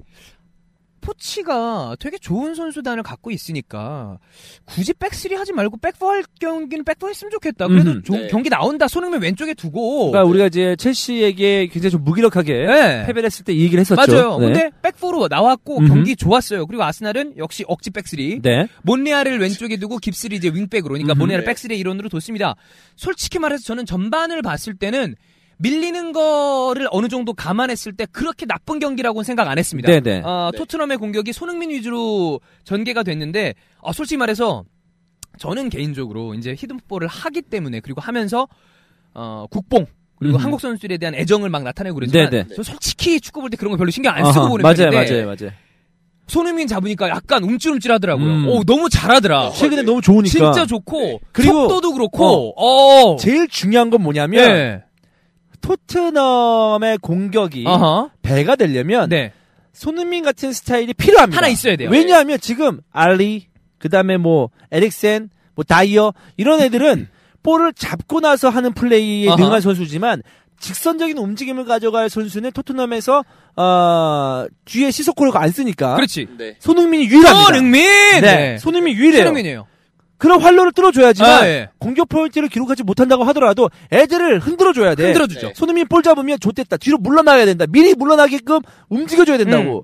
[1.04, 4.18] 포치가 되게 좋은 선수단을 갖고 있으니까
[4.66, 7.68] 굳이 back three 하지 말고 back four 할 경기는 back four 했으면 좋겠다.
[7.68, 8.04] 그래도 음흠.
[8.04, 8.28] 조- 네.
[8.28, 8.88] 경기 나온다.
[8.88, 10.12] 손흥민 왼쪽에 두고.
[10.12, 13.06] 그러니까 우리가 이제 첼시에게 굉장히 좀 무기력하게 네.
[13.06, 14.12] 패배를 했을 때 이 얘기를 했었죠.
[14.12, 14.38] 맞아요.
[14.40, 14.46] 네.
[14.48, 15.88] 근데 back four로 나왔고 음흠.
[15.88, 16.66] 경기 좋았어요.
[16.66, 18.40] 그리고 아스날은 역시 억지 back three.
[18.42, 18.68] 네.
[18.84, 21.14] 몬레알을 왼쪽에 두고 깁스를 이제 윙백으로 그러니까.
[21.14, 21.46] 몬레알 네.
[21.46, 22.56] back three의 일원으로 뒀습니다.
[22.96, 25.16] 솔직히 말해서 저는 전반을 봤을 때는
[25.58, 29.88] 밀리는 거를 어느 정도 감안했을 때 그렇게 나쁜 경기라고는 생각 안 했습니다.
[29.92, 30.22] 네네.
[30.26, 30.58] 어, 네.
[30.58, 34.64] 토트넘의 공격이 손흥민 위주로 전개가 됐는데 어, 솔직히 말해서
[35.40, 38.48] 저는 개인적으로 이제 히든풋볼을 하기 때문에 그리고 하면서
[39.14, 39.86] 어, 국뽕
[40.20, 40.44] 그리고 음흠.
[40.44, 42.48] 한국 선수들에 대한 애정을 막 나타내고 그러지만 네네.
[42.56, 45.26] 저 솔직히 축구 볼 때 그런 거 별로 신경 안 쓰고 보는 맞아요, 편인데 맞아요,
[45.40, 45.52] 맞아요.
[46.28, 48.26] 손흥민 잡으니까 약간 움찔움찔하더라고요.
[48.26, 48.48] 음.
[48.48, 49.52] 오 너무 잘하더라.
[49.52, 50.30] 최근에 너무 좋으니까.
[50.32, 53.18] 진짜 좋고 그리고- 속도도 그렇고 어.
[53.18, 54.84] 제일 중요한 건 뭐냐면 네.
[55.64, 58.12] 토트넘의 공격이 어허.
[58.22, 59.32] 배가 되려면 네.
[59.74, 61.38] 손흥민 같은 스타일이 필요합니다.
[61.38, 61.90] 하나 있어야 돼요.
[61.90, 63.48] 왜냐하면 지금 알리,
[63.80, 67.08] 그다음에 뭐 에릭센, 뭐 다이어 이런 애들은
[67.42, 69.38] 볼을 잡고 나서 하는 플레이에 아하.
[69.38, 70.22] 능한 선수지만
[70.60, 73.24] 직선적인 움직임을 가져갈 선수는 토트넘에서
[73.58, 76.28] 어, 뒤에 시소코를 안 쓰니까 그렇지.
[76.38, 76.56] 네.
[76.60, 77.46] 손흥민이 유일합니다.
[77.46, 77.84] 손흥민.
[78.22, 79.24] 네, 손흥민이 유일해요.
[79.24, 79.68] 손흥민이에요.
[80.24, 81.70] 그런 활로를 뚫어줘야지만 아, 예.
[81.80, 85.08] 공격 포인트를 기록하지 못한다고 하더라도 애들을 흔들어줘야 돼.
[85.08, 85.48] 흔들어주죠.
[85.48, 85.54] 네.
[85.54, 86.78] 손흥민 볼 잡으면 좋댔다.
[86.78, 87.66] 뒤로 물러나야 된다.
[87.68, 89.84] 미리 물러나게끔 움직여줘야 된다고.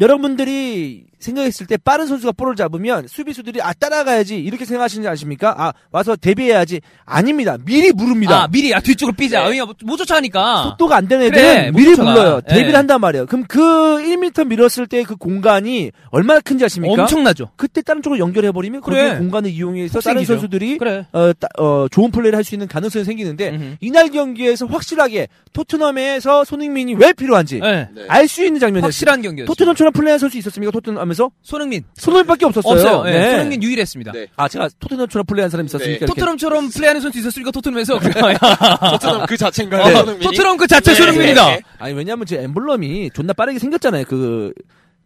[0.00, 5.54] 여러분들이 생각했을 때 빠른 선수가 볼을 잡으면 수비수들이 아 따라가야지 이렇게 생각하시는 지 아십니까?
[5.58, 7.56] 아 와서 대비해야지 아닙니다.
[7.64, 8.42] 미리 물읍니다.
[8.44, 9.44] 아 미리 아 뒤쪽으로 삐자.
[9.44, 9.50] 네.
[9.50, 10.62] 왜냐 못 쫓아가니까.
[10.64, 12.14] 속도가 안 되는 그래, 애들은 못 미리 쫓아가.
[12.14, 12.40] 불러요.
[12.42, 12.74] 대비를 예.
[12.76, 13.26] 한단 말이에요.
[13.26, 17.02] 그럼 그 1m 밀었을 때 그 공간이 얼마나 큰지 아십니까?
[17.02, 17.50] 엄청나죠.
[17.56, 19.08] 그때 다른 쪽으로 연결해 버리면 그래.
[19.10, 20.34] 거기 공간을 이용해서 속 다른 생기죠.
[20.34, 21.06] 선수들이 그래.
[21.12, 23.76] 어, 따- 어, 좋은 플레이를 할 수 있는 가능성이 생기는데 음흠.
[23.80, 27.88] 이날 경기에서 확실하게 토트넘에서 손흥민이 왜 필요한지 네.
[27.94, 28.04] 네.
[28.08, 28.86] 알수 있는 장면이었어요.
[28.86, 29.46] 확실한 경기였어요.
[29.46, 30.70] 토트넘처럼 플레이한 선수 있었습니까?
[30.72, 32.72] 토트넘 하면서 손흥민 손흥민밖에 없었어요.
[32.74, 33.02] 없어요.
[33.06, 33.30] 예, 네.
[33.30, 34.12] 손흥민 유일했습니다.
[34.12, 34.26] 네.
[34.36, 35.68] 아 제가 토트넘처럼 플레이한 사람이?
[35.68, 35.84] 네.
[35.84, 36.06] 이렇게.
[36.06, 37.98] 토트넘처럼 플레이하는 선수 있었으니까 토트넘에서
[38.90, 39.82] 토트넘 그 자체인가요?
[39.82, 40.24] 어, 손흥민이?
[40.24, 40.96] 토트넘 그 자체 네.
[40.96, 41.46] 손흥민이다.
[41.46, 41.60] 네.
[41.78, 44.04] 아니 왜냐면 제 엠블럼이 존나 빠르게 생겼잖아요.
[44.06, 44.52] 그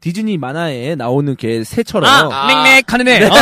[0.00, 2.10] 디즈니 만화에 나오는 개 새처럼.
[2.10, 2.80] 아, 아.
[2.88, 3.24] 하는 애.
[3.24, 3.30] 어,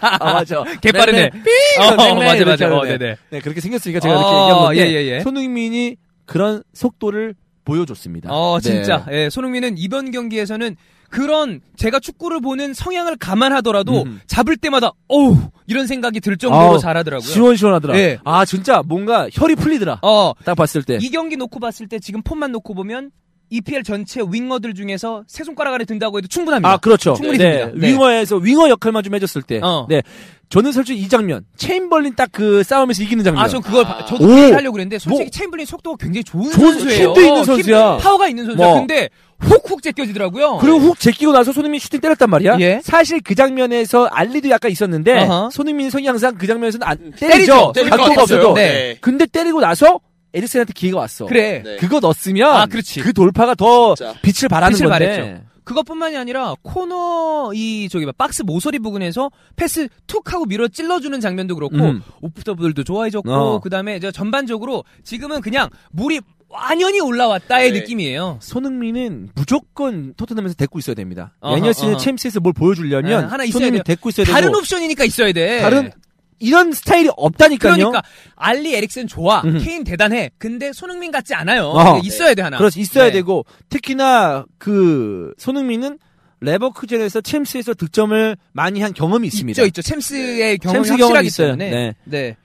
[0.00, 0.64] 아, 맞아.
[0.82, 1.30] 개빠른 애.
[1.78, 2.76] 어, 맞아, 맞아.
[2.76, 2.98] 어, 애.
[2.98, 3.16] 네네.
[3.30, 5.20] 네, 그렇게 생겼으니까 제가 어, 이렇게 얘기한 건데 예, 예, 예.
[5.20, 5.96] 손흥민이
[6.26, 8.30] 그런 속도를 보여줬습니다.
[8.32, 8.70] 어, 네.
[8.70, 9.06] 진짜.
[9.10, 10.76] 예, 손흥민은 이번 경기에서는
[11.14, 14.20] 그런 제가 축구를 보는 성향을 감안하더라도 음.
[14.26, 17.28] 잡을 때마다 어우 이런 생각이 들 정도로 아우, 잘하더라고요.
[17.28, 17.96] 시원시원하더라.
[17.96, 18.18] 예.
[18.24, 20.00] 아 진짜 뭔가 혈이 풀리더라.
[20.02, 20.98] 어, 딱 봤을 때.
[21.00, 23.12] 이 경기 놓고 봤을 때 지금 폼만 놓고 보면
[23.56, 26.70] EPL 전체 윙어들 중에서 세 손가락 안에 든다고 해도 충분합니다.
[26.72, 27.14] 아 그렇죠.
[27.14, 27.58] 충분히 네.
[27.58, 27.72] 됩니다.
[27.80, 27.88] 네.
[27.92, 29.60] 윙어에서 윙어 역할만 좀 해줬을 때.
[29.62, 29.86] 어.
[29.88, 30.02] 네.
[30.50, 33.42] 저는 솔직히 이 장면 체임벌린 딱 그 싸움에서 이기는 장면.
[33.44, 34.26] 아, 전 그걸 봐- 저도 오!
[34.28, 37.08] 그 하려고 그랬는데 솔직히 뭐- 체임벌린 속도가 굉장히 좋은 좋은- 선수예요.
[37.08, 37.96] 힘도 있는 힘- 선수야.
[37.98, 38.66] 파워가 있는 선수야.
[38.66, 38.74] 뭐.
[38.78, 39.08] 근데
[39.40, 40.58] 훅훅 제껴지더라고요.
[40.58, 42.56] 그리고 훅 제끼고 나서 손흥민이 슈팅 때렸단 말이야.
[42.60, 42.80] 예.
[42.82, 45.50] 사실 그 장면에서 알리도 약간 있었는데 어허.
[45.50, 47.72] 손흥민 성이 항상 그 장면에서는 안 때리죠.
[47.74, 47.96] 때리죠.
[47.96, 48.22] 각도가.
[48.22, 48.54] 없어도.
[48.54, 48.96] 네.
[49.00, 50.00] 근데 때리고 나서
[50.34, 51.26] 에리슨한테 기회가 왔어.
[51.26, 51.62] 그래.
[51.64, 51.76] 네.
[51.76, 53.00] 그거 넣었으면 아, 그렇지.
[53.00, 54.14] 그 돌파가 더 진짜.
[54.22, 55.06] 빛을 발하는 빛을 건데.
[55.06, 55.44] 발했죠.
[55.64, 61.54] 그것뿐만이 아니라 코너 이 저기 봐, 박스 모서리 부근에서 패스 툭 하고 밀어 찔러주는 장면도
[61.54, 62.02] 그렇고 음.
[62.20, 63.60] 오프더블도 좋아해졌고 어.
[63.60, 66.20] 그다음에 저 전반적으로 지금은 그냥 물이
[66.50, 67.80] 완연히 올라왔다의 네.
[67.80, 68.38] 느낌이에요.
[68.42, 71.32] 손흥민은 무조건 토트넘에서 데리고 있어야 됩니다.
[71.40, 71.98] 어허, 시즌 어허.
[71.98, 73.82] 챔스에서 뭘 보여주려면 네, 하나 있어야 손흥민 돼요.
[73.84, 75.62] 데리고 있어야 다른 되고 옵션이니까 있어야 돼.
[75.62, 75.90] 다른
[76.38, 77.76] 이런 스타일이 없다니까요.
[77.76, 78.02] 그러니까
[78.36, 79.58] 알리 에릭슨 좋아, 음.
[79.62, 80.30] 케인 대단해.
[80.38, 81.66] 근데 손흥민 같지 않아요.
[81.68, 82.00] 어.
[82.02, 82.58] 있어야 돼 하나.
[82.58, 83.12] 그렇지 있어야 네.
[83.12, 85.98] 되고 특히나 그 손흥민은
[86.40, 89.62] 레버쿠젠에서 챔스에서 득점을 많이 한 경험이 있습니다.
[89.62, 89.82] 있죠, 있죠.
[89.82, 91.56] 챔스의 경험이 챔스 경험이 있어요.
[91.56, 91.70] 때문에.
[91.70, 91.94] 네.
[92.04, 92.36] 네.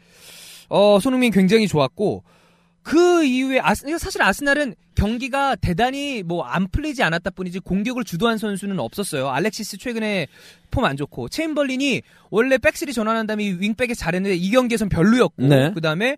[0.69, 2.23] 어, 손흥민 굉장히 좋았고
[2.81, 8.79] 그 이후에 아스, 사실 아스날은 경기가 대단히 뭐 안 풀리지 않았다 뿐이지 공격을 주도한 선수는
[8.79, 9.29] 없었어요.
[9.29, 10.27] 알렉시스 최근에
[10.71, 15.71] 폼 안 좋고 체인벌린이 원래 백스리 전환한 다음에 윙백에 잘했는데 이 경기에선 별로였고 네.
[15.73, 16.17] 그다음에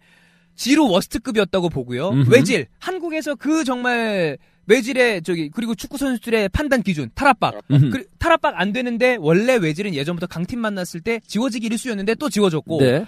[0.56, 2.10] 지로 워스트급이었다고 보고요.
[2.10, 2.32] 음흠.
[2.32, 7.56] 외질 한국에서 그 정말 외질의 저기 그리고 축구 선수들의 판단 기준 탈압박.
[7.68, 13.06] 그, 탈압박 안 되는데 원래 외질은 예전부터 강팀 만났을 때 지워지기 일수였는데 또 지워졌고 네.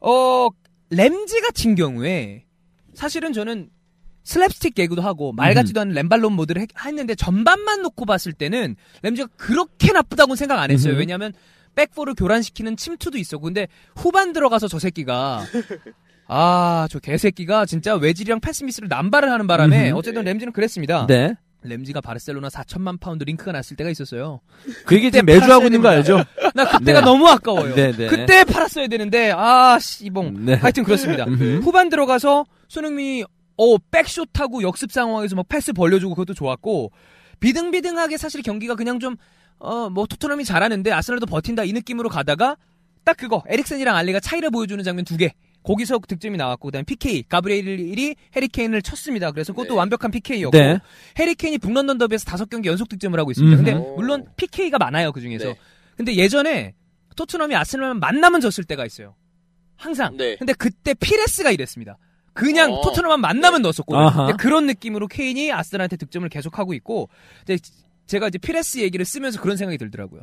[0.00, 0.48] 어
[0.90, 2.44] 램지 같은 경우에
[2.94, 3.68] 사실은 저는
[4.24, 9.28] 슬랩스틱 개그도 하고 말 같지도 않은 램발론 모드를 했- 했는데 전반만 놓고 봤을 때는 램지가
[9.36, 10.92] 그렇게 나쁘다고는 생각 안 했어요.
[10.92, 11.00] 음흠.
[11.00, 11.32] 왜냐하면
[11.74, 15.42] back four를 교란시키는 침투도 있었고 근데 후반 들어가서 저 새끼가
[16.28, 19.98] 아 저 개새끼가 진짜 외질이랑 패스미스를 남발을 하는 바람에 음흠.
[19.98, 21.06] 어쨌든 램지는 그랬습니다.
[21.06, 21.34] 네.
[21.64, 24.40] 램지가 바르셀로나 4천만 파운드 링크가 났을 때가 있었어요.
[24.84, 25.88] 그 그때 지금 매주 하고 있는 거.
[25.90, 26.24] 알죠?
[26.54, 27.04] 나 그때가 네.
[27.04, 27.74] 너무 아까워요.
[27.76, 28.08] 네, 네.
[28.08, 30.44] 그때 팔았어야 되는데 아 씨봉.
[30.44, 30.54] 네.
[30.54, 31.24] 하여튼 그렇습니다.
[31.62, 33.24] 후반 들어가서 손흥민이
[33.56, 36.92] 어 백쇼트하고 역습 상황에서 막 패스 벌려주고 그것도 좋았고
[37.40, 39.16] 비등비등하게 사실 경기가 그냥 좀
[39.62, 42.56] 어 뭐 토트넘이 잘하는데 아스널도 버틴다 이 느낌으로 가다가
[43.04, 45.32] 딱 그거 에릭센이랑 알리가 차이를 보여주는 장면 두 개.
[45.62, 49.30] 거기서 득점이 나왔고 그다음에 PK 가브리엘이 해리케인을 쳤습니다.
[49.30, 49.78] 그래서 그것도 네.
[49.78, 50.80] 완벽한 PK였고 네.
[51.16, 53.56] 해리케인이 북런던 더비에서 다섯 경기 연속 득점을 하고 있습니다.
[53.56, 53.94] 근데 음.
[53.94, 55.44] 물론 PK가 많아요 그 중에서.
[55.44, 55.56] 네.
[55.96, 56.74] 근데 예전에
[57.14, 59.14] 토트넘이 아스널만 만나면 졌을 때가 있어요.
[59.76, 60.16] 항상.
[60.16, 60.34] 네.
[60.36, 61.96] 근데 그때 피레스가 이랬습니다.
[62.32, 62.80] 그냥 어.
[62.82, 64.04] 토트넘만 만나면 넣었었거든요.
[64.06, 64.26] 아하.
[64.26, 67.08] 근데 그런 느낌으로 케인이 아스널한테 득점을 계속하고 있고
[67.46, 67.60] 근데
[68.06, 70.22] 제가 이제 피레스 얘기를 쓰면서 그런 생각이 들더라고요.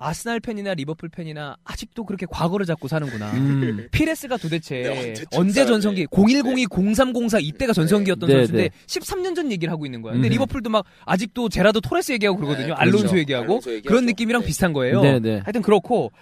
[0.00, 3.32] 아스날 팬이나 리버풀 팬이나 아직도 그렇게 과거를 잡고 사는구나.
[3.32, 3.88] 음.
[3.90, 8.70] 피레스가 도대체 네, 언제 전성기 0102 0304 이때가 전성기였던 네, 선수인데 네.
[8.86, 10.12] 13년 전 얘기를 하고 있는 거야.
[10.12, 10.30] 근데 음.
[10.30, 12.68] 리버풀도 막 아직도 제라도 토레스 얘기하고 그러거든요.
[12.68, 13.18] 네, 알론소 그렇죠.
[13.18, 13.82] 얘기하고 알론소.
[13.86, 14.46] 그런 느낌이랑 네.
[14.46, 15.02] 비슷한 거예요.
[15.02, 15.40] 네, 네.
[15.44, 16.12] 하여튼 그렇고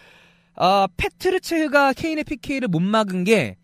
[0.55, 3.57] 아, 페트르체가 케인의 PK를 못 막은 게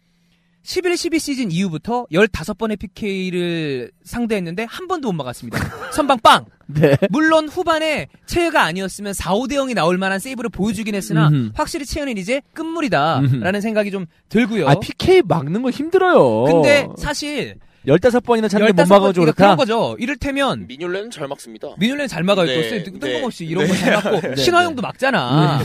[0.63, 5.59] 11, 12 시즌 이후부터 15번의 PK를 상대했는데 한 번도 못 막았습니다.
[5.93, 6.45] 선방 빵!
[6.67, 6.97] 네.
[7.11, 11.51] 물론 후반에 체가 아니었으면 4, 5대 0이 나올 만한 세이브를 보여주긴 했으나 음흠.
[11.55, 13.37] 확실히 체흐는 이제 끝물이다 음흠.
[13.39, 14.69] 라는 생각이 좀 들고요.
[14.69, 16.45] 아, PK 막는 거 힘들어요.
[16.45, 19.35] 근데 사실 15번이나 찼는데 못 15번 막아줘 그렇다.
[19.37, 19.97] 그런 거죠.
[19.99, 21.69] 이를테면 미뉴레는 잘 막습니다.
[21.79, 22.47] 민율레는 잘 막아요.
[22.47, 22.99] 또 네, 뜬- 네.
[23.01, 23.71] 뜬금없이 이런 네.
[23.73, 25.61] 거잘 막고 네, 신화영도 막잖아.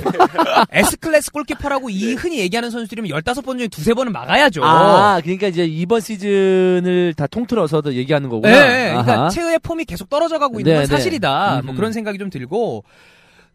[0.71, 4.61] S클래스 골키퍼라고 이 흔히 얘기하는 선수들이면 15번 중에 두세 번은 막아야죠.
[4.63, 8.51] 아, 그러니까 이제 이번 시즌을 다 통틀어서도 얘기하는 거구나.
[8.51, 8.89] 네, 네.
[8.91, 9.29] 그러니까.
[9.29, 10.87] 최후의 폼이 계속 떨어져 가고 있는 네, 건 네.
[10.87, 11.61] 사실이다.
[11.63, 11.75] 뭐 음흠.
[11.77, 12.83] 그런 생각이 좀 들고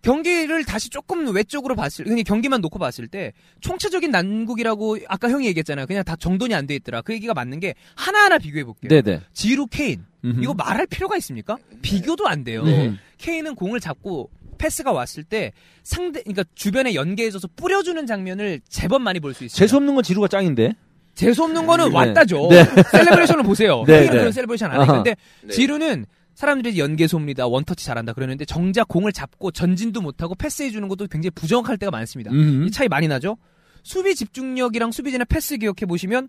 [0.02, 5.86] 경기를 다시 조금 외적으로 봤을 그냥 경기만 놓고 봤을 때 총체적인 난국이라고 아까 형이 얘기했잖아요.
[5.86, 7.02] 그냥 다 정돈이 안 돼 있더라.
[7.02, 8.88] 그 얘기가 맞는 게 하나하나 비교해 볼게요.
[8.88, 9.20] 네네.
[9.32, 10.42] 지루 케인 음흠.
[10.42, 11.56] 이거 말할 필요가 있습니까?
[11.82, 12.64] 비교도 안 돼요.
[12.64, 12.94] 네.
[13.18, 19.34] 케인은 공을 잡고 패스가 왔을 때 상대 그러니까 주변에 연계해줘서 뿌려주는 장면을 제법 많이 볼
[19.34, 19.56] 수 있어요.
[19.56, 20.72] 재수 없는 건 지루가 짱인데.
[21.14, 21.94] 재수 없는 거는 네.
[21.94, 22.48] 왔다죠.
[22.48, 22.64] 네.
[22.90, 23.84] celebration을 보세요.
[23.86, 24.18] 네, 케인은 네.
[24.18, 24.86] 그런 celebration 안 해.
[24.86, 25.52] 근데 네.
[25.52, 27.46] 지루는 사람들이 연계소입니다.
[27.46, 32.30] 원터치 잘한다 그러는데 정작 공을 잡고 전진도 못하고 패스해 주는 것도 굉장히 부정확할 때가 많습니다.
[32.30, 32.66] 음흠.
[32.66, 33.36] 이 차이 많이 나죠?
[33.82, 36.28] 수비 집중력이랑 수비진의 패스 기억해 보시면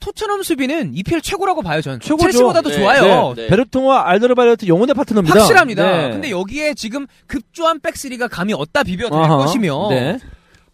[0.00, 2.00] 토트넘 수비는 EPL 최고라고 봐요, 전.
[2.00, 2.24] 최고죠.
[2.32, 3.34] 첼시보다도 네, 좋아요.
[3.36, 3.46] 네.
[3.46, 5.38] 베르통언과 알더르바이럴트 영혼의 파트너입니다.
[5.38, 5.84] 확실합니다.
[5.84, 6.10] 네.
[6.10, 9.36] 근데 여기에 지금 급조한 back three가 감히 어디다 비벼 댈 아하.
[9.36, 10.18] 것이며 네.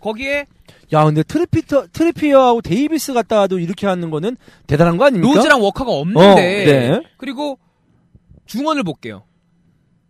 [0.01, 0.47] 거기에
[0.95, 5.35] 야, 근데 트리피터, 트리피어하고 데이비스 갖다가도 이렇게 하는 거는 대단한 거 아닙니까?
[5.35, 7.03] 로즈랑 워커가 어, 없는데 네.
[7.19, 7.59] 그리고
[8.49, 9.25] 중원을 볼게요.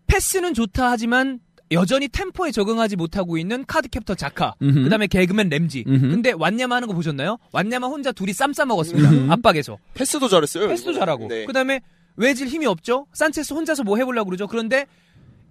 [0.07, 4.55] 패스는 좋다 하지만 여전히 템포에 적응하지 못하고 있는 카드 캡터 자카.
[4.62, 4.85] 음흠.
[4.85, 5.85] 그다음에 개그맨 램지.
[5.87, 6.09] 음흠.
[6.09, 7.37] 근데 완야마 하는 거 보셨나요?
[7.53, 9.11] 완야마 혼자 둘이 쌈싸 먹었습니다.
[9.11, 9.33] 음흠.
[9.33, 9.77] 압박에서.
[9.92, 10.68] 패스도 잘했어요.
[10.68, 10.98] 패스도 이번에.
[11.01, 11.29] 잘하고.
[11.29, 11.44] 네.
[11.44, 11.81] 그다음에
[12.16, 13.07] 외질 힘이 없죠.
[13.12, 14.46] 산체스 혼자서 뭐 해보려고 그러죠.
[14.46, 14.87] 그런데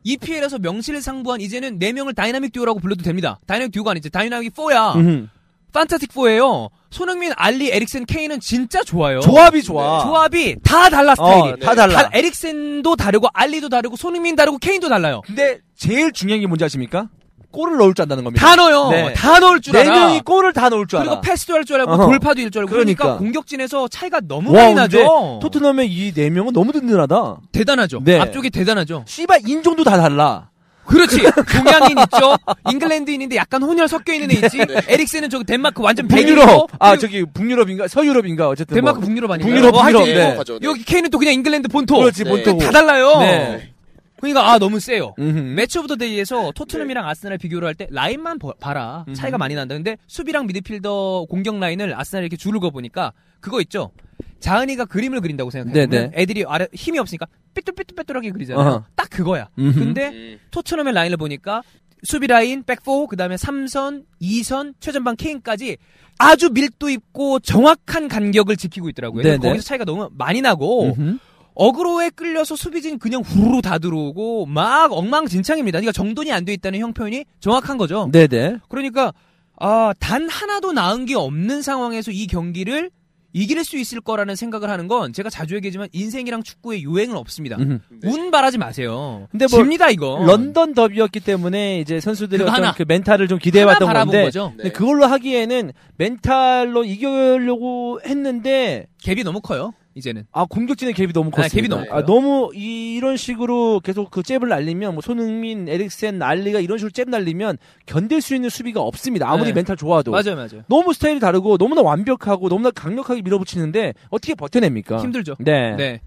[0.04, 3.40] EPL에서 명실상부한 이제는 네 명을 다이나믹 듀오라고 불러도 됩니다.
[3.46, 4.10] 다이나믹 듀오가 아니지.
[4.10, 5.28] 다이나믹 4야.
[5.74, 6.70] fantastic 4예요.
[6.90, 9.20] 손흥민, 알리, 에릭센, 케인은 진짜 좋아요.
[9.20, 10.02] 조합이 좋아.
[10.04, 11.50] 조합이 다 달라 스타일이.
[11.50, 12.04] 어, 다 달라.
[12.04, 15.22] 다 에릭센도 다르고 알리도 다르고 손흥민 다르고 케인도 달라요.
[15.26, 17.10] 근데 제일 중요한 게 뭔지 아십니까?
[17.52, 18.46] 골을 넣을 줄 안다는 겁니다.
[18.46, 18.90] 다 넣어요.
[18.92, 19.14] 네.
[19.14, 19.87] 다 넣을 줄 알아.
[19.87, 21.08] 네 명이 골을 다 넣을 줄 알아.
[21.10, 22.06] 그리고 패스도 할 줄 알고 어허.
[22.08, 23.20] 돌파도 할 줄 알고 그러니까, 그러니까.
[23.24, 25.40] 공격진에서 차이가 너무 와, 많이 나죠.
[25.42, 27.38] 토트넘의 이 네 명은 너무 든든하다.
[27.52, 28.02] 대단하죠.
[28.04, 28.20] 네.
[28.20, 29.04] 앞쪽이 대단하죠.
[29.08, 30.50] 씨발 인종도 다 달라.
[30.88, 31.18] 그렇지.
[31.22, 32.36] 동양인 있죠.
[32.72, 34.58] 잉글랜드인인데 약간 혼혈 섞여 있는 애 있지.
[34.58, 34.82] 네.
[34.88, 36.70] 에릭센은 저기 덴마크 완전 북유럽.
[36.80, 39.08] 아 저기 북유럽인가 서유럽인가 어쨌든 덴마크 뭐.
[39.08, 39.54] 북유럽 아닌가요?
[39.54, 40.24] 북유럽, 어, 하여튼 북유럽.
[40.38, 40.44] 네.
[40.60, 40.60] 네.
[40.64, 41.98] 여기 케인은 또 그냥 잉글랜드 본토.
[42.00, 42.30] 그렇지 네.
[42.30, 42.58] 본토.
[42.58, 43.20] 다 달라요.
[43.20, 43.74] 네.
[44.20, 45.14] 그러니까 아 너무 세요.
[45.20, 45.38] 음흠.
[45.56, 49.16] Match of the Day에서 토트넘이랑 아스날 비교를 할 때 라인만 버- 봐라 음흠.
[49.16, 49.76] 차이가 많이 난다.
[49.76, 53.92] 근데 수비랑 미드필더 공격 라인을 아스날이 이렇게 줄을 그은 거 보니까 그거 있죠.
[54.40, 55.88] 자은이가 그림을 그린다고 생각해요.
[55.88, 56.12] 네네.
[56.16, 58.66] 애들이 아래 힘이 없으니까 삐뚤삐뚤삐뚤하게 그리잖아요.
[58.68, 58.84] 어허.
[58.96, 59.50] 딱 그거야.
[59.58, 59.80] 음흠.
[59.80, 60.40] 근데 음.
[60.52, 61.64] 토트넘의 라인을 보니까
[62.04, 65.78] 수비 라인 back four 그다음에 3선, 2선, 최전방 케인까지
[66.20, 69.24] 아주 밀도 있고 정확한 간격을 지키고 있더라고요.
[69.24, 69.38] 네네.
[69.40, 71.18] 거기서 차이가 너무 많이 나고 음흠.
[71.56, 75.80] 어그로에 끌려서 수비진 그냥 후루루 다 들어오고 막 엉망진창입니다.
[75.80, 78.10] 그러니까 정돈이 안 돼 있다는 형편이 정확한 거죠.
[78.12, 78.58] 네네.
[78.70, 79.12] 그러니까
[79.60, 82.92] 아, 단 하나도 나은 게 없는 상황에서 이 경기를
[83.38, 87.58] 이길 수 있을 거라는 생각을 하는 건 제가 자주 얘기하지만 인생이랑 축구의 유행은 없습니다.
[87.58, 87.78] 네.
[88.04, 89.28] 운 바라지 마세요.
[89.30, 90.24] 근데 뭐 집니다 이거.
[90.26, 92.74] 런던 더비였기 때문에 이제 선수들의 그거 어떤 하나.
[92.74, 94.54] 그 멘탈을 좀 기대해봤던 건데 거죠.
[94.56, 99.74] 근데 그걸로 하기에는 멘탈로 이기려고 했는데 갭이 너무 커요.
[99.98, 100.26] 이제는.
[100.32, 101.78] 아 공격진의 갭이 너무 아, 컸습니다.
[101.78, 102.06] 갭이 너무 아.
[102.06, 107.10] 너무 이, 이런 식으로 계속 그 잽을 날리면 뭐 손흥민, 에릭센, 알리가 이런 식으로 잽
[107.10, 109.30] 날리면 견딜 수 있는 수비가 없습니다.
[109.30, 109.54] 아무리 네.
[109.54, 110.64] 멘탈 좋아도 맞아요, 맞아요.
[110.68, 115.00] 너무 스타일이 다르고 너무나 완벽하고 너무나 강력하게 밀어붙이는데 어떻게 버텨냅니까?
[115.02, 115.36] 힘들죠.
[115.40, 115.76] 네.
[115.76, 116.02] 네.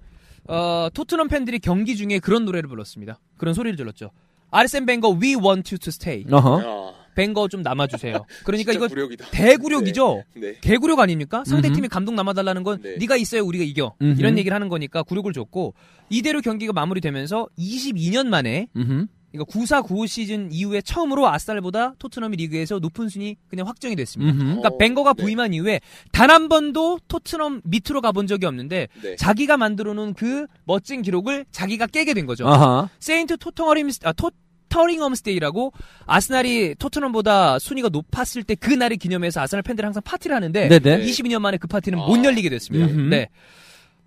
[0.46, 3.18] 어, 토트넘 팬들이 경기 중에 그런 노래를 불렀습니다.
[3.36, 4.10] 그런 소리를 질렀죠.
[4.50, 6.24] 아르센 벵거 We Want You to Stay.
[6.30, 6.94] 어허.
[7.10, 8.24] 아, 벵거 좀 남아주세요.
[8.44, 9.26] 그러니까 이거 굴욕이다.
[9.30, 10.24] 대구력이죠.
[10.36, 10.54] 네.
[10.60, 11.42] 개구력 아닙니까?
[11.46, 11.74] 상대 음흠.
[11.76, 12.96] 팀이 감독 남아달라는 건 네.
[12.98, 14.18] 네가 있어야 우리가 이겨 음흠.
[14.18, 15.74] 이런 얘기를 하는 거니까 굴욕을 줬고
[16.08, 19.06] 이대로 경기가 마무리되면서 22년 만에 음흠.
[19.32, 24.32] 이거 94, 95 시즌 이후에 처음으로 아스날보다 토트넘이 리그에서 높은 순위 그냥 확정이 됐습니다.
[24.32, 24.42] 음흠.
[24.44, 25.22] 그러니까 어, 벵거가 네.
[25.22, 29.16] 부임한 이후에 단 한 번도 토트넘 밑으로 가본 적이 없는데 네.
[29.16, 32.48] 자기가 만들어 놓은 그 멋진 기록을 자기가 깨게 된 거죠.
[32.48, 32.88] 아하.
[32.98, 34.30] Saint Tottering 아, Totteringham's
[34.70, 35.72] Day라고
[36.06, 41.04] 아스날이 토트넘보다 순위가 높았을 때 그 날을 기념해서 아스날 팬들이 항상 파티를 하는데 네네.
[41.04, 42.06] 22년 만에 그 파티는 아.
[42.06, 42.86] 못 열리게 됐습니다.
[42.86, 43.00] 음흠.
[43.10, 43.28] 네.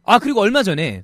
[0.03, 1.03] 아 그리고 얼마 전에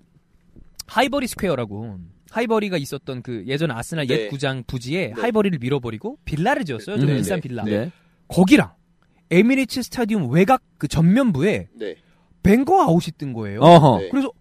[0.87, 1.97] 하이버리 스퀘어라고
[2.31, 4.13] 하이버리가 있었던 그 예전 아스날 네.
[4.25, 5.13] 옛 구장 부지에 네.
[5.21, 6.99] 하이버리를 밀어버리고 빌라를 지었어요.
[6.99, 7.47] 저 네, 일산 네.
[7.47, 7.63] 빌라.
[7.63, 7.91] 네.
[8.27, 8.71] 거기랑
[9.31, 11.95] 에미레이츠 스타디움 외곽 그 전면부에 네.
[12.43, 13.59] 벵거 out이 뜬 거예요.
[13.61, 13.99] 어허.
[13.99, 14.09] 네.
[14.09, 14.31] 그래서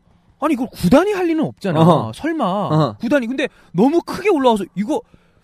[0.41, 1.81] 아니 이걸 구단이 할 리는 없잖아.
[1.81, 2.13] 어허.
[2.15, 2.97] 설마 어허.
[3.01, 5.01] 구단이 근데 너무 크게 올라와서 이거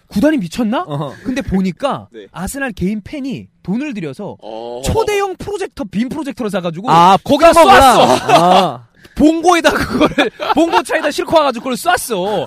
[0.09, 0.85] 구단이 미쳤나?
[0.87, 1.13] 어허.
[1.25, 2.27] 근데 보니까 네.
[2.31, 4.83] 아스날 개인 팬이 돈을 들여서 어.
[4.85, 8.19] 초대형 프로젝터 빔 프로젝터를 사가지고 아, 거기다 거기다 쐈어.
[8.43, 8.87] 아.
[9.15, 12.47] 봉고에다 그거를 봉고 차에다 싣고 와가지고 그걸 쐈어.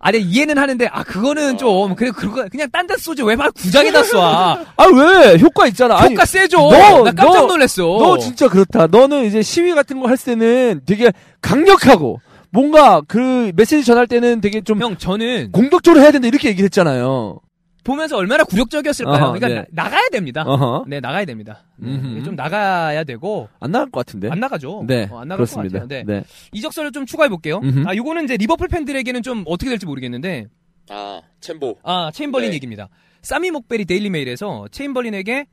[0.00, 4.02] 아니 이해는 하는데 아 그거는 좀 그래 그거 그냥 딴 데 쏘지 왜 말 구장에다
[4.02, 4.18] 쏴?
[4.18, 5.38] 아, 왜?
[5.38, 5.98] 효과 있잖아.
[5.98, 6.58] 아니, 효과 세죠.
[6.58, 7.82] 너, 나 깜짝 너, 놀랐어.
[7.82, 8.86] 너 진짜 그렇다.
[8.88, 11.12] 너는 이제 시위 같은 거 할 때는 되게
[11.42, 16.64] 강력하고 뭔가 그 메시지 전할 때는 되게 좀 형 저는 공격적으로 해야 된다 이렇게 얘기를
[16.64, 17.40] 했잖아요.
[17.88, 19.16] 보면서 얼마나 굴욕적이었을까요?
[19.24, 19.66] 어허, 그러니까 네.
[19.72, 20.42] 나, 가야 됩니다.
[20.46, 20.84] 어허.
[20.86, 21.64] 네 나가야 됩니다.
[21.76, 22.22] 네.
[22.22, 24.28] 좀 나가야 되고 안 나갈 것 같은데.
[24.30, 24.84] 안 나가죠.
[24.86, 25.08] 네.
[25.10, 25.78] 어, 안 나갈 그렇습니다.
[25.80, 26.04] 것 같아요.
[26.04, 26.14] 네.
[26.20, 26.24] 네.
[26.52, 27.60] 이적설을 좀 추가해 볼게요.
[27.86, 30.46] 아 요거는 이제 리버풀 팬들에게는 좀 어떻게 될지 모르겠는데
[30.90, 31.78] 아, 챔보.
[31.82, 32.54] 아 체인벌린 네.
[32.56, 32.88] 얘기입니다.
[33.22, 35.46] 사미 목벨이 데일리 메일에서 체인벌린에게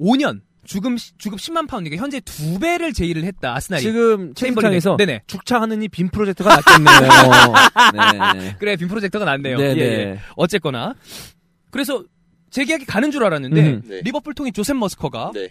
[0.00, 3.82] 5년 주금 주급 10만 파운드, 그러니까 현재 두 배를 제의를 했다 아스날이.
[3.82, 4.80] 지금 체인벌린에게.
[4.80, 5.22] 채팅창에서 네네.
[5.28, 8.32] 죽창하느니 빔 프로젝터가 낫겠네요.
[8.42, 8.56] 네.
[8.58, 9.58] 그래 빔 프로젝터가 낫네요.
[9.58, 9.80] 네, 예, 네.
[9.80, 10.18] 예.
[10.34, 10.94] 어쨌거나
[11.76, 12.02] 그래서
[12.48, 13.82] 재계약이 가는 줄 알았는데 음.
[13.84, 14.00] 네.
[14.00, 15.50] 리버풀 통이 조셉 머스커가 네.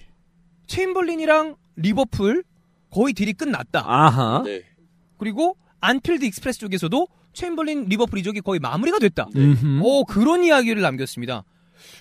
[0.66, 2.44] 체인벌린이랑 리버풀
[2.90, 3.84] 거의 딜이 끝났다.
[3.86, 4.42] 아하.
[4.44, 4.64] 네.
[5.20, 9.28] 그리고 안필드 익스프레스 쪽에서도 체인벌린 리버풀 이적이 거의 마무리가 됐다.
[9.36, 9.82] 음흠.
[9.84, 11.44] 오 그런 이야기를 남겼습니다.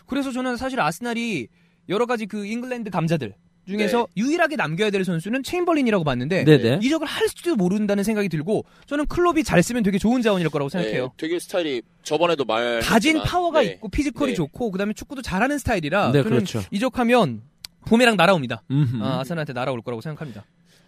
[0.06, 1.48] 그래서 저는 사실 아스날이
[1.90, 3.34] 여러 가지 그 잉글랜드 감자들
[3.66, 6.80] 중에서 유일하게 남겨야 될 선수는 체인벌린이라고 봤는데 네네.
[6.82, 11.04] 이적을 할 수도 모른다는 생각이 들고 저는 클롭이 잘 쓰면 되게 좋은 자원일 거라고 생각해요.
[11.04, 13.72] 네, 되게 스타일이 저번에도 말 가진 파워가 네.
[13.72, 14.36] 있고 피지컬이 네.
[14.36, 16.62] 좋고 그다음에 축구도 잘하는 스타일이라 네, 저는 그렇죠.
[16.70, 17.42] 이적하면
[17.86, 18.62] 부메랑 날아옵니다.
[18.70, 19.02] 음흠.
[19.02, 20.44] 아, 아스날한테 날아올 거라고 생각합니다.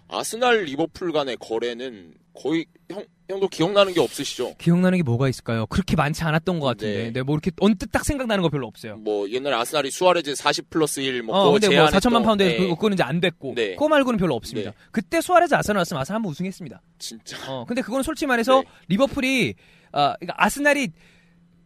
[0.08, 4.54] 아스날 리버풀 간의 거래는 거의 형 형도 기억나는 게 없으시죠?
[4.58, 5.66] 기억나는 게 뭐가 있을까요?
[5.66, 7.10] 그렇게 많지 않았던 것 같은데, 네.
[7.12, 8.98] 네, 뭐 이렇게 언뜻 딱 생각나는 거 별로 없어요.
[8.98, 12.46] 뭐 옛날에 아스날이 수아레즈 40 플러스 1 뭐 어, 그거 근데 뭐 제안했던 4천만 파운드에
[12.46, 13.70] 네, 그 그거는 이제 안 됐고, 네.
[13.70, 14.70] 그거 말고는 별로 없습니다.
[14.70, 14.76] 네.
[14.92, 16.80] 그때 수아레즈 아스날 왔으면 아스날 한번 우승했습니다.
[17.00, 18.68] 진짜 어, 근데 그건 솔직히 말해서 네.
[18.90, 19.54] 리버풀이
[19.90, 20.90] 아, 그러니까 아스날이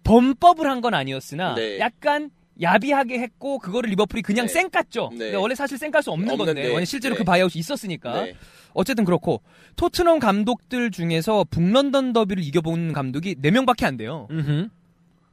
[0.05, 1.79] 범법을 한 건 아니었으나 네.
[1.79, 4.53] 약간 야비하게 했고 그거를 리버풀이 그냥 네.
[4.53, 5.11] 쌩 깠죠.
[5.13, 5.19] 네.
[5.19, 6.53] 근데 원래 사실 쌩 깔 수 없는 없는데.
[6.63, 7.19] 건데 원래 실제로 네.
[7.19, 8.35] 그 바이아웃이 있었으니까 네.
[8.75, 9.43] 어쨌든 그렇고
[9.77, 14.29] 토트넘 감독들 중에서 북런던 더비를 이겨본 감독이 4명밖에 안 돼요.
[14.31, 14.69] 음흠.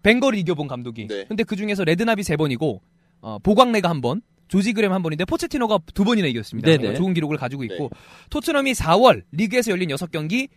[0.03, 1.07] 벵거를 이겨본 감독이.
[1.07, 1.25] 네.
[1.27, 2.79] 근데 그 중에서 레드냅이 3번이고
[3.21, 6.69] 어, 보광레가 한 번, 조지 그레엄 한 번인데 포체티노가 두 번이나 이겼습니다.
[6.69, 6.87] 네네.
[6.89, 7.99] 어, 좋은 기록을 가지고 있고 네.
[8.29, 10.47] 토트넘이 4월 리그에서 열린 6경기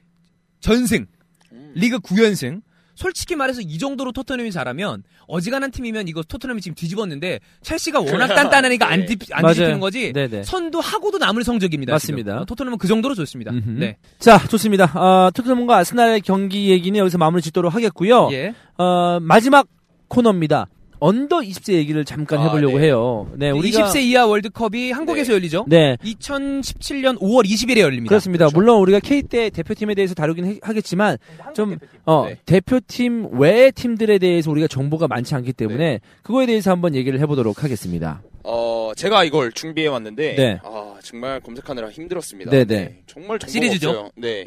[0.60, 1.06] 전승,
[1.52, 1.72] 음.
[1.74, 2.62] 리그 9연승.
[3.00, 8.86] 솔직히 말해서 이 정도로 토트넘이 잘하면 어지간한 팀이면 이거 토트넘이 지금 뒤집었는데 첼시가 워낙 단단하니까
[8.86, 9.06] 안, 네.
[9.06, 9.46] 뒤, 안.
[9.46, 10.42] 뒤집히는 거지 네네.
[10.42, 11.94] 선두 하고도 남을 성적입니다.
[11.94, 12.32] 맞습니다.
[12.32, 12.42] 지금.
[12.42, 13.52] 어, 토트넘은 그 정도로 좋습니다.
[13.52, 13.70] 음흠.
[13.78, 13.96] 네.
[14.18, 14.84] 자, 좋습니다.
[14.94, 18.28] 어, 토트넘과 아스날의 경기 얘기는 여기서 마무리 짓도록 하겠고요.
[18.32, 18.54] 예.
[18.76, 19.66] 어, 마지막
[20.08, 20.66] 코너입니다.
[21.00, 22.84] 언더 20세 얘기를 잠깐 아, 해보려고 네.
[22.86, 23.30] 해요.
[23.34, 25.34] 네, 우리가 20세 이하 월드컵이 한국에서 네.
[25.34, 25.64] 열리죠.
[25.66, 28.10] 네, 2017년 5월 20일에 열립니다.
[28.10, 28.44] 그렇습니다.
[28.46, 28.56] 그렇죠.
[28.56, 31.16] 물론 우리가 K대 대표팀에 대해서 다루긴 해- 하겠지만
[31.54, 32.38] 좀 어, 네.
[32.46, 38.22] 대표팀 외의 팀들에 대해서 우리가 정보가 많지 않기 때문에 그거에 대해서 한번 얘기를 해보도록 하겠습니다.
[38.42, 40.58] 어 제가 이걸 준비해 왔는데 네.
[40.64, 42.50] 아 정말 검색하느라 힘들었습니다.
[42.50, 43.00] 네, 네.
[43.06, 43.90] 정말 정보가 시리즈죠?
[43.90, 44.10] 없어요.
[44.16, 44.44] 네.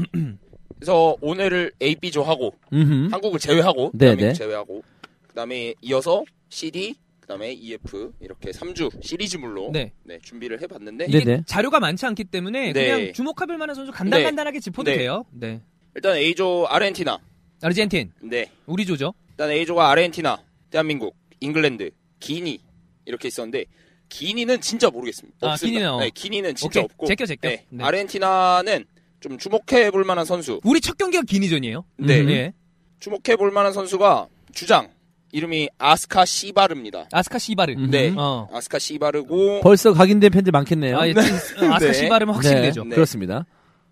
[0.76, 3.10] 그래서 오늘을 A, B조 하고 음흠.
[3.12, 4.34] 한국을 제외하고 네, 대한민국 네.
[4.34, 4.84] 제외하고
[5.30, 9.92] 그다음에 이어서 CD 그다음에 EF 이렇게 3주 시리즈물로 네.
[10.04, 11.18] 네, 준비를 해봤는데 네.
[11.18, 12.84] 이게 자료가 많지 않기 때문에 네.
[12.96, 14.98] 그냥 주목해볼 만한 선수 간단간단하게 짚어도 네.
[14.98, 15.26] 돼요.
[15.32, 15.62] 네.
[15.96, 17.18] 일단 A조 아르헨티나
[17.62, 19.14] 아르헨틴 네 우리 조죠.
[19.32, 21.90] 일단 A조가 아르헨티나 대한민국 잉글랜드
[22.20, 22.60] 기니
[23.06, 23.66] 이렇게 있었는데
[24.10, 25.54] 기니는 진짜 모르겠습니다.
[25.54, 25.56] 아.
[25.56, 26.00] 기니는, 어.
[26.00, 26.84] 네, 기니는 진짜 오케이.
[26.84, 27.50] 없고 제껴, 제껴.
[27.50, 27.84] 네, 네.
[27.84, 28.86] 아르헨티나는
[29.22, 31.84] 좀 주목해 볼 만한 선수 우리 첫 경기가 기니전이에요.
[31.98, 32.30] 네 음.
[32.30, 32.54] 예.
[33.00, 34.90] 주목해 볼 만한 선수가 주장
[35.34, 37.08] 이름이 아스카 시바르입니다.
[37.12, 37.74] 아스카 시바르.
[37.74, 37.90] 음.
[37.90, 38.14] 네.
[38.16, 38.48] 어.
[38.54, 40.98] 아스카 시바르고 벌써 각인된 팬들 많겠네요.
[40.98, 41.92] 아, 예, 아스카 네.
[41.92, 42.84] 시바르면 확실히 네, 되죠.
[42.84, 42.94] 네.
[42.96, 43.46] 그렇습니다.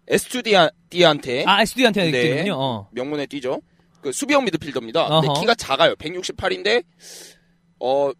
[0.07, 2.21] 에스투디안테 아, 에스투디안테 네.
[2.23, 2.53] 있군요.
[2.57, 2.89] 어.
[2.91, 3.59] 명문에 뛰죠.
[4.01, 5.09] 그 수비형 미드필더입니다.
[5.21, 5.39] 근데.
[5.39, 5.95] 키가 작아요.
[5.95, 6.83] 168인데
[7.79, 8.11] 어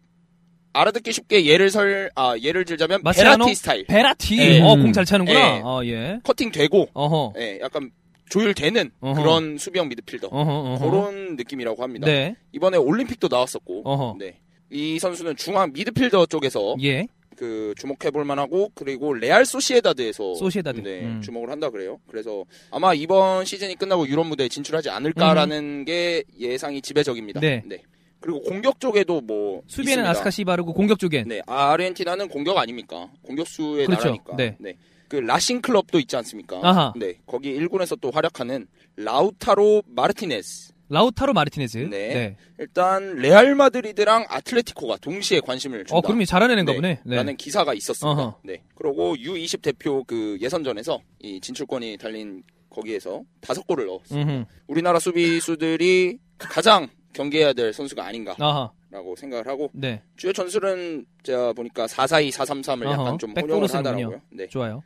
[0.72, 3.44] 알아듣기 쉽게 예를 설, 아, 예를 들자면 마치아노?
[3.44, 3.86] 베라티 스타일.
[3.86, 4.38] 베라티.
[4.38, 4.60] 예.
[4.62, 4.82] 어, 음.
[4.84, 5.38] 공잘 차는구나.
[5.38, 5.60] 예.
[5.62, 6.18] 어, 예.
[6.24, 7.34] 커팅 되고, 어허.
[7.38, 7.90] 예, 약간
[8.32, 9.22] 조율되는 어허.
[9.22, 10.28] 그런 수비형 미드필더.
[10.28, 10.90] 어허, 어허.
[10.90, 12.06] 그런 느낌이라고 합니다.
[12.06, 12.34] 네.
[12.52, 14.16] 이번에 올림픽도 나왔었고.
[14.18, 14.38] 네.
[14.70, 17.06] 이 선수는 중앙 미드필더 쪽에서 예.
[17.36, 20.80] 그 주목해볼 만하고 그리고 레알 소시에다드에서 소시에다드.
[20.80, 21.20] 네, 음.
[21.22, 21.98] 주목을 한다 그래요.
[22.06, 27.40] 그래서 아마 이번 시즌이 끝나고 유럽 무대에 진출하지 않을까라는 게 예상이 지배적입니다.
[27.40, 27.62] 음.
[27.66, 27.82] 네.
[28.20, 30.10] 그리고 공격 쪽에도 뭐 수비에는 있습니다.
[30.10, 33.10] 아스카시바르고 공격 쪽엔 네, 아르헨티나는 공격 아닙니까?
[33.22, 34.04] 공격수의 그렇죠.
[34.04, 34.36] 나라니까.
[34.36, 34.76] 네.
[35.12, 36.58] 그 라신 클럽도 있지 않습니까?
[36.62, 36.94] 아하.
[36.96, 37.18] 네.
[37.26, 40.72] 거기 1군에서 또 활약하는 라우타로 마르티네스.
[40.88, 41.90] 라우타로 마르티네즈.
[41.90, 42.34] 네.
[42.58, 45.94] 일단 레알 마드리드랑 아틀레티코가 동시에 관심을 준다.
[45.98, 47.00] 어, 그럼 잘하는 네, 보네.
[47.04, 47.16] 네.
[47.16, 48.22] 라는 기사가 있었습니다.
[48.22, 48.38] 어허.
[48.42, 48.62] 네.
[48.74, 53.86] 그리고 U20 대표 그 예선전에서 이 진출권이 달린 거기에서 다섯 골을.
[54.12, 54.46] 음흠.
[54.66, 58.72] 우리나라 수비수들이 가장 경계해야 될 선수가 아닌가라고 아하.
[59.18, 60.02] 생각을 하고 네.
[60.16, 62.92] 주요 전술은 제가 보니까 442, 433을 어허.
[62.92, 63.68] 약간 좀 혼용을.
[63.68, 64.22] 하더라고요.
[64.30, 64.46] 네.
[64.48, 64.82] 좋아요.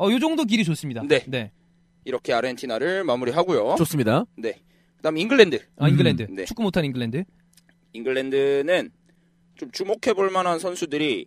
[0.00, 1.02] 어, 요 정도 길이 좋습니다.
[1.06, 1.22] 네.
[1.28, 1.52] 네.
[2.06, 3.74] 이렇게 아르헨티나를 마무리하고요.
[3.76, 4.24] 좋습니다.
[4.36, 4.54] 네.
[4.96, 5.60] 그다음 잉글랜드.
[5.76, 6.26] 아, 잉글랜드.
[6.30, 6.46] 네.
[6.46, 7.24] 축구 못한 잉글랜드.
[7.92, 8.90] 잉글랜드는
[9.56, 11.26] 좀 주목해 볼 만한 선수들이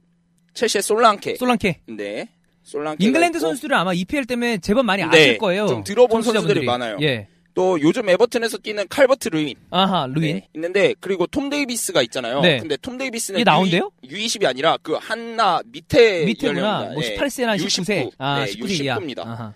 [0.55, 1.35] 첼시의 솔랑케.
[1.35, 1.81] 솔랑케.
[1.87, 2.29] 네.
[2.63, 3.05] 솔랑케.
[3.05, 5.67] 잉글랜드 선수들은 아마 EPL 때문에 제법 많이 네, 아실 거예요.
[5.67, 6.23] 좀 들어본.
[6.23, 6.97] 선수들이 많아요.
[7.01, 7.27] 예.
[7.53, 9.55] 또 요즘 에버튼에서 뛰는 칼버트 루인.
[9.69, 10.37] 아하, 루인.
[10.37, 12.41] 네, 있는데 그리고 톰 데이비스가 있잖아요.
[12.41, 12.59] 네.
[12.59, 13.91] 근데 톰 데이비스는 이게 나온대요?
[14.03, 16.91] U, 2 0이 아니라 그 하나 밑에 밑에구나.
[16.93, 18.05] 뭐 네, 18세나 19세.
[18.05, 18.11] U19.
[18.17, 18.97] 아, 네, 19세 이하.
[18.97, 19.19] U19입니다.
[19.19, 19.53] 아하.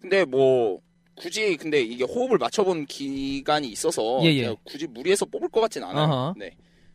[0.00, 0.80] 근데 뭐
[1.14, 4.54] 굳이 근데 이게 호흡을 맞춰본 기간이 있어서 예, 예.
[4.64, 6.04] 굳이 무리해서 뽑을 것 같진 않아요.
[6.04, 6.34] 아하.
[6.36, 6.52] 네.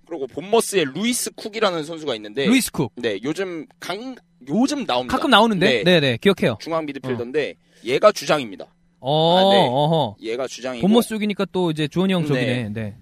[0.07, 2.91] 그리고 본머스의 루이스 쿡이라는 선수가 있는데 루이스 쿡.
[2.95, 4.15] 네, 요즘 강
[4.47, 5.15] 요즘 나옵니다.
[5.15, 5.67] 가끔 나오는데.
[5.67, 5.83] 네.
[5.83, 6.17] 네, 네.
[6.17, 6.57] 기억해요.
[6.59, 7.55] 중앙 미드필더인데
[7.85, 8.67] 얘가 주장입니다.
[9.07, 9.67] 어, 아, 네.
[9.69, 10.15] 어허.
[10.23, 12.69] 얘가 주장이고 본머스 쪽이니까 또 이제 주원이 형 쪽이네.
[12.73, 12.95] 네.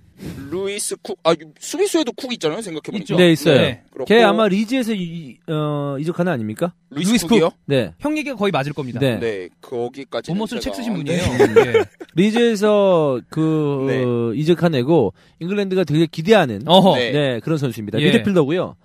[0.50, 2.62] 루이스 쿡, 아 수비수에도 쿡 있잖아요.
[2.62, 3.04] 생각해보니까.
[3.04, 3.16] 있죠.
[3.16, 3.58] 네, 있어요.
[3.58, 3.84] 네.
[3.92, 6.74] 그렇고 걔 아마 리즈에서 이, 어, 이적하는 아닙니까?
[6.92, 7.52] 루이스, 루이스 쿡이요?
[7.66, 7.94] 네.
[8.00, 9.00] 형 얘기가 거의 맞을 겁니다.
[9.00, 9.20] 네.
[9.20, 10.32] 네, 거기까지.
[10.32, 11.22] 본모스로 책 쓰신 분이에요.
[11.22, 11.62] 네.
[11.68, 11.84] 예.
[12.16, 14.04] 리즈에서 그 네.
[14.04, 16.96] 어, 이적한 애고 잉글랜드가 되게 기대하는 어허.
[16.96, 17.12] 네.
[17.12, 18.00] 네, 그런 선수입니다.
[18.00, 18.06] 예.
[18.06, 18.76] 미드필더고요.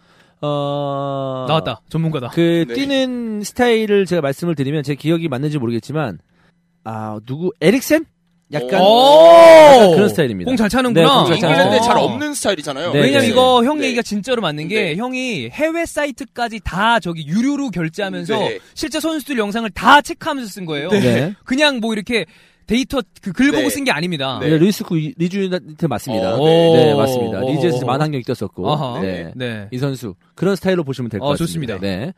[0.40, 1.80] 어 나왔다.
[1.88, 2.28] 전문가다.
[2.28, 2.74] 그 네.
[2.74, 6.18] 뛰는 스타일을 제가 말씀을 드리면 제 기억이 맞는지 모르겠지만
[6.88, 8.04] 아 누구 에릭센?
[8.50, 9.92] 약간 오!
[9.94, 10.48] 그런 스타일입니다.
[10.48, 11.18] 공잘 네, 차는구나.
[11.24, 12.00] 공잘 차는 잉글랜드에 잘 어.
[12.04, 12.92] 없는 스타일이잖아요.
[12.92, 13.28] 네, 왜냐면 네.
[13.28, 13.86] 이거 형 네.
[13.88, 14.96] 얘기가 진짜로 맞는 게 네.
[14.96, 18.58] 형이 해외 사이트까지 다 저기 유료로 결제하면서 네.
[18.72, 20.88] 실제 선수들 영상을 다 체크하면서 쓴 거예요.
[20.88, 21.34] 네.
[21.44, 22.24] 그냥 뭐 이렇게
[22.66, 23.68] 데이터 그 글 보고 네.
[23.70, 24.38] 쓴게 아닙니다.
[24.40, 24.48] 네.
[24.48, 24.56] 네.
[24.56, 26.36] 루이스쿠 리주한테 맞습니다.
[26.36, 26.72] 어, 네.
[26.86, 26.94] 네.
[26.94, 27.40] 맞습니다.
[27.42, 27.50] 오.
[27.52, 28.70] 리즈에서 만환경이 떴었고.
[28.72, 29.00] 아하.
[29.02, 29.30] 네.
[29.36, 29.68] 네.
[29.70, 31.74] 이 선수 그런 스타일로 보시면 될것 어, 같습니다.
[31.74, 31.78] 좋습니다.
[31.80, 32.14] 네.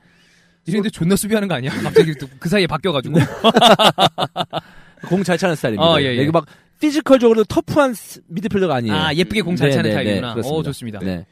[0.67, 1.71] 이런데 존나 수비하는 거 아니야?
[1.83, 3.19] 갑자기 또 그 사이에 바뀌어가지고.
[5.09, 5.91] 공 잘 차는 스타일입니다.
[5.91, 6.19] 어, 예, 예.
[6.19, 6.45] 여기 막
[6.79, 8.95] 피지컬적으로 터프한 스- 미드필더가 아니에요.
[8.95, 10.35] 아 예쁘게 공잘 네, 차는 네, 타입이구나.
[10.35, 10.43] 네.
[10.45, 10.99] 오 좋습니다.
[11.01, 11.25] 네.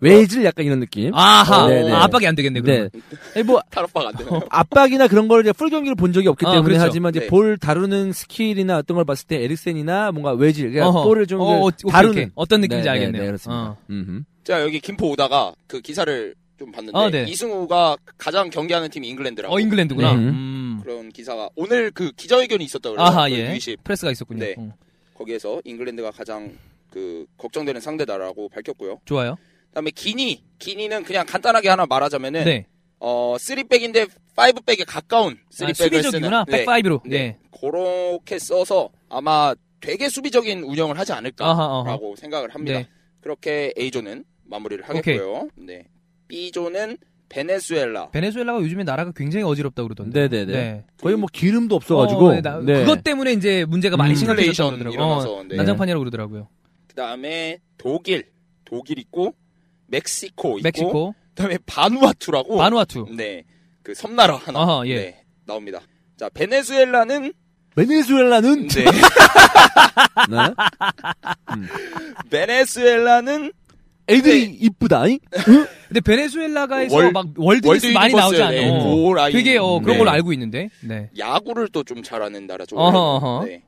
[0.00, 1.14] 웨이즐 약간 이런 느낌.
[1.14, 1.68] 아하.
[1.68, 1.92] 네, 네.
[1.92, 2.60] 아, 압박이 안 되겠네.
[2.60, 2.64] 네.
[2.64, 2.90] 그러면.
[3.36, 4.40] 아니, 뭐 탈압박 안 되나요?
[4.50, 6.82] 압박이나 그런 걸 이제 풀 경기를 본 적이 없기 아, 때문에 그렇죠.
[6.84, 7.26] 하지만 이제 네.
[7.28, 11.02] 볼 다루는 스킬이나 어떤 걸 봤을 때 에릭센이나 뭔가 외질 그러니까.
[11.04, 12.26] 볼을 좀 어, 어, 오케이, 다루는 오케이.
[12.34, 13.12] 어떤 느낌인지 네, 알겠네요.
[13.12, 13.62] 네, 네, 그렇습니다.
[13.62, 13.76] 어.
[14.42, 17.24] 제가 여기 김포 오다가 그 기사를 좀 봤는데 아, 네.
[17.28, 20.12] 이승우가 가장 경계하는 팀이 잉글랜드라고 어 잉글랜드구나.
[20.12, 20.18] 네.
[20.18, 20.80] 음.
[20.82, 23.04] 그런 기사가 오늘 그 기자회견이 있었다고 그래요.
[23.06, 23.52] 아하 그 예.
[23.56, 24.38] U20 프레스가 있었군요.
[24.38, 24.54] 네.
[24.56, 24.72] 어.
[25.14, 26.56] 거기에서 잉글랜드가 가장
[26.90, 29.00] 그 걱정되는 상대다라고 밝혔고요.
[29.04, 29.36] 좋아요.
[29.70, 32.66] 그다음에 기니, 기니는 그냥 간단하게 하나 말하자면은 네.
[33.00, 36.44] 어 3백인데 5백에 가까운 아, 3백을 수비적이구나.
[36.46, 37.02] 쓰는 백파이브로.
[37.06, 37.18] 네.
[37.18, 37.38] 네.
[37.60, 41.98] 그렇게 써서 아마 되게 수비적인 운영을 하지 않을까라고 아하, 아하.
[42.16, 42.78] 생각을 합니다.
[42.78, 42.88] 네.
[43.20, 45.48] 그렇게 A조는 마무리를 하겠고요.
[45.56, 45.86] 네.
[46.32, 46.96] B조는
[47.28, 48.10] 베네수엘라.
[48.10, 50.28] 베네수엘라가 요즘에 나라가 굉장히 어지럽다 그러던데.
[50.28, 50.84] 네네네.
[51.00, 52.26] 거의 뭐 기름도 없어가지고.
[52.26, 52.80] 어, 네, 나- 네.
[52.80, 54.16] 그것 때문에 이제 문제가 많이 음.
[54.16, 55.38] 심각해졌다고 인플레이션 그러더라고요.
[55.40, 55.56] 어, 네.
[55.56, 56.48] 난장판이라고 그러더라고요.
[56.88, 58.30] 그다음에 독일,
[58.64, 59.34] 독일 있고
[59.86, 63.08] 멕시코 있고 멕시코, 그다음에 바누아투라고 바누아투.
[63.16, 63.44] 네.
[63.82, 64.94] 그 섬나라 하나 아하, 예.
[64.94, 65.80] 네, 나옵니다.
[66.16, 67.32] 자, 베네수엘라는
[67.74, 68.84] 베네수엘라는 네.
[70.30, 70.36] 네.
[72.30, 73.52] 베네수엘라는
[74.12, 74.56] 애들이 네.
[74.60, 75.06] 이쁘다.
[75.08, 75.18] 잉?
[75.88, 78.78] 근데 베네수엘라가 월- 막 월드리스 월드 많이 나오지 유니버스에, 않아요.
[78.78, 79.32] 네, 그 라인.
[79.32, 79.98] 되게 어, 그런 네.
[79.98, 80.68] 걸로 알고 있는데.
[80.82, 81.10] 네.
[81.18, 83.00] 야구를 또 좀 잘하는 원래는.
[83.00, 83.44] 어허.
[83.46, 83.62] 네.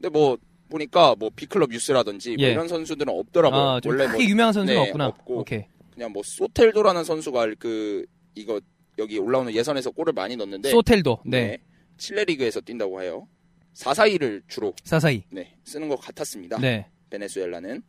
[0.00, 0.36] 근데 뭐
[0.70, 2.52] 보니까 뭐 비클럽 유스라든지 뭐 예.
[2.52, 3.60] 이런 선수들은 없더라고요.
[3.60, 5.06] 아, 좀 원래 크게 뭐 유명한 선수가 네, 없구나.
[5.08, 5.38] 없고.
[5.40, 5.64] 오케이.
[5.92, 8.60] 그냥 뭐 소텔도라는 선수가 그 이거
[8.98, 11.20] 여기 올라오는 예선에서 골을 많이 넣는데 소텔도.
[11.26, 11.40] 네.
[11.46, 11.58] 네.
[11.98, 13.26] 칠레 리그에서 뛴다고 해요.
[13.74, 15.22] 442를 주로 사사이.
[15.30, 16.58] 네, 쓰는 것 같았습니다.
[16.58, 16.86] 네.
[17.10, 17.82] 베네수엘라는.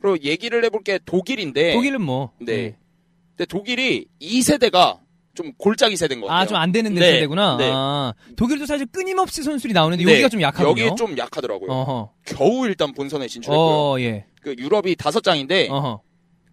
[0.00, 2.32] 그리고 얘기를 해볼 게 독일인데 독일은 뭐.
[2.40, 2.76] 네.
[3.36, 4.98] 근데 독일이 2세대가
[5.34, 6.42] 좀 골짜기 세대인 것 같아요.
[6.42, 7.56] 아, 좀 안 되는 네, 세대구나.
[7.58, 7.70] 네.
[7.72, 10.82] 아, 독일도 사실 끊임없이 선수들이 나오는데 네, 여기가 좀 약하군요.
[10.86, 11.70] 여기 좀 약하더라고요.
[11.70, 12.10] 어허.
[12.24, 13.66] 겨우 일단 본선에 진출했고요.
[13.68, 14.24] 어, 예.
[14.40, 16.00] 그 유럽이 다섯 장인데 어허.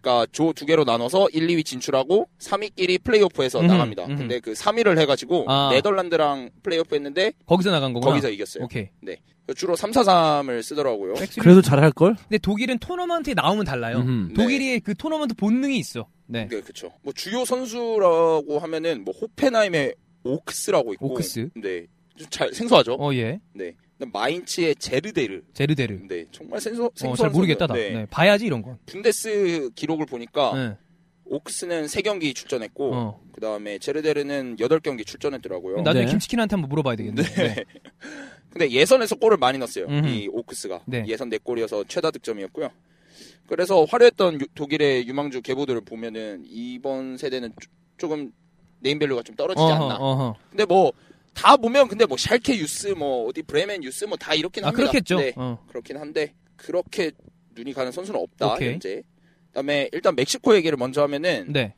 [0.02, 4.04] 그러니까 조 두 개로 나눠서 1, 2위 진출하고 3위끼리 플레이오프에서 음흠, 나갑니다.
[4.04, 4.16] 음흠.
[4.18, 5.70] 근데 그 3위를 해가지고 아.
[5.72, 8.10] 네덜란드랑 플레이오프 했는데 거기서 나간 거구나.
[8.10, 8.64] 거기서 이겼어요.
[8.64, 8.88] 오케이.
[9.56, 11.14] 주로 3, 4, 3을 쓰더라고요.
[11.38, 12.14] 그래도 잘할 걸.
[12.14, 13.98] 근데 독일은 토너먼트에 나오면 달라요.
[13.98, 14.28] 음흠.
[14.28, 14.34] 네.
[14.34, 16.08] 독일이 그 토너먼트 본능이 있어.
[16.26, 16.48] 네.
[16.48, 16.90] 네, 그렇죠.
[17.02, 21.50] 뭐 주요 선수라고 하면은 뭐 호펜하임의 오크스라고 있고, 오크스.
[21.56, 21.86] 네,
[22.16, 22.94] 좀 잘 생소하죠.
[22.94, 23.40] 어, 예.
[23.52, 26.00] 네, 마인츠의 제르데르, 제르데르.
[26.08, 27.74] 네, 정말 생소 어, 생소한 잘 모르겠다, 나.
[27.74, 27.90] 네.
[27.90, 28.06] 네.
[28.06, 28.78] 봐야지, 이런 건.
[28.86, 30.76] 분데스 기록을 보니까 네.
[31.26, 33.20] 오크스는 3경기 출전했고, 어.
[33.32, 35.82] 그 다음에 제르데르는 8경기 출전했더라고요.
[35.82, 36.10] 나중에 네.
[36.10, 37.22] 김치킨한테 한번 물어봐야 되겠네.
[37.22, 37.64] 네.
[38.54, 39.86] 근데 예선에서 골을 많이 넣었어요.
[39.86, 40.06] 음흠.
[40.08, 41.04] 이 오크스가 네.
[41.08, 42.70] 예선 4 골이어서 최다 득점이었고요.
[43.48, 48.32] 그래서 화려했던 유- 독일의 유망주 계보들을 보면은 이번 세대는 쪼- 조금
[48.80, 49.96] 네임밸류가 좀 떨어지지 어허, 않나.
[49.96, 50.36] 어허.
[50.50, 50.92] 근데 뭐
[51.34, 54.82] 다 보면 근데 뭐 샬케 유스 뭐 어디 브레멘 유스 뭐 다 이렇긴 아, 합니다.
[54.84, 55.18] 그렇겠죠.
[55.18, 55.58] 네, 어.
[55.66, 57.10] 그렇긴 한데 그렇게
[57.56, 58.68] 눈이 가는 선수는 없다 오케이.
[58.70, 59.02] 현재.
[59.48, 61.74] 그다음에 일단 멕시코 얘기를 먼저 하면은 네.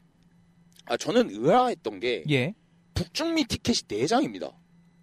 [0.84, 2.52] 아 저는 의아했던 게 예.
[2.92, 4.52] 북중미 티켓이 4장입니다.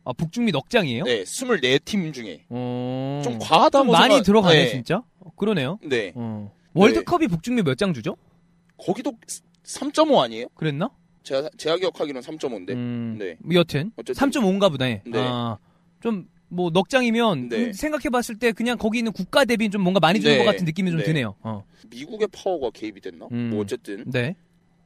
[0.06, 1.04] 아, 북중미 넉장이에요?
[1.06, 3.22] 네, 24팀 중에 어.
[3.24, 4.70] 좀 과하다 좀뭐 많이 생각- 들어가네, 네.
[4.70, 5.02] 진짜.
[5.20, 5.80] 어, 그러네요.
[5.82, 6.12] 네.
[6.16, 6.52] 어.
[6.74, 8.18] 월드컵이 북중미 몇 장 주죠?
[8.78, 9.14] 거기도
[9.64, 10.48] 3.5 아니에요?
[10.56, 10.90] 그랬나?
[11.24, 12.72] 제가, 제가 기억하기로는 3.5인데.
[12.72, 13.16] 음.
[13.18, 13.38] 네.
[13.40, 14.30] 뭐 여튼 어쨌든.
[14.30, 15.04] 3.5인가 보네.
[15.06, 15.20] 네.
[15.20, 15.58] 아,
[16.02, 17.66] 좀, 뭐, 넉장이면, 네.
[17.68, 20.44] 음, 생각해봤을 때 그냥 거기 있는 국가 대비 좀 뭔가 많이 주는 네.
[20.44, 21.06] 것 같은 느낌이 좀 네.
[21.06, 21.36] 드네요.
[21.42, 21.64] 어.
[21.90, 23.28] 미국의 파워가 개입이 됐나?
[23.32, 23.52] 음.
[23.52, 24.04] 뭐 어쨌든.
[24.12, 24.36] 네.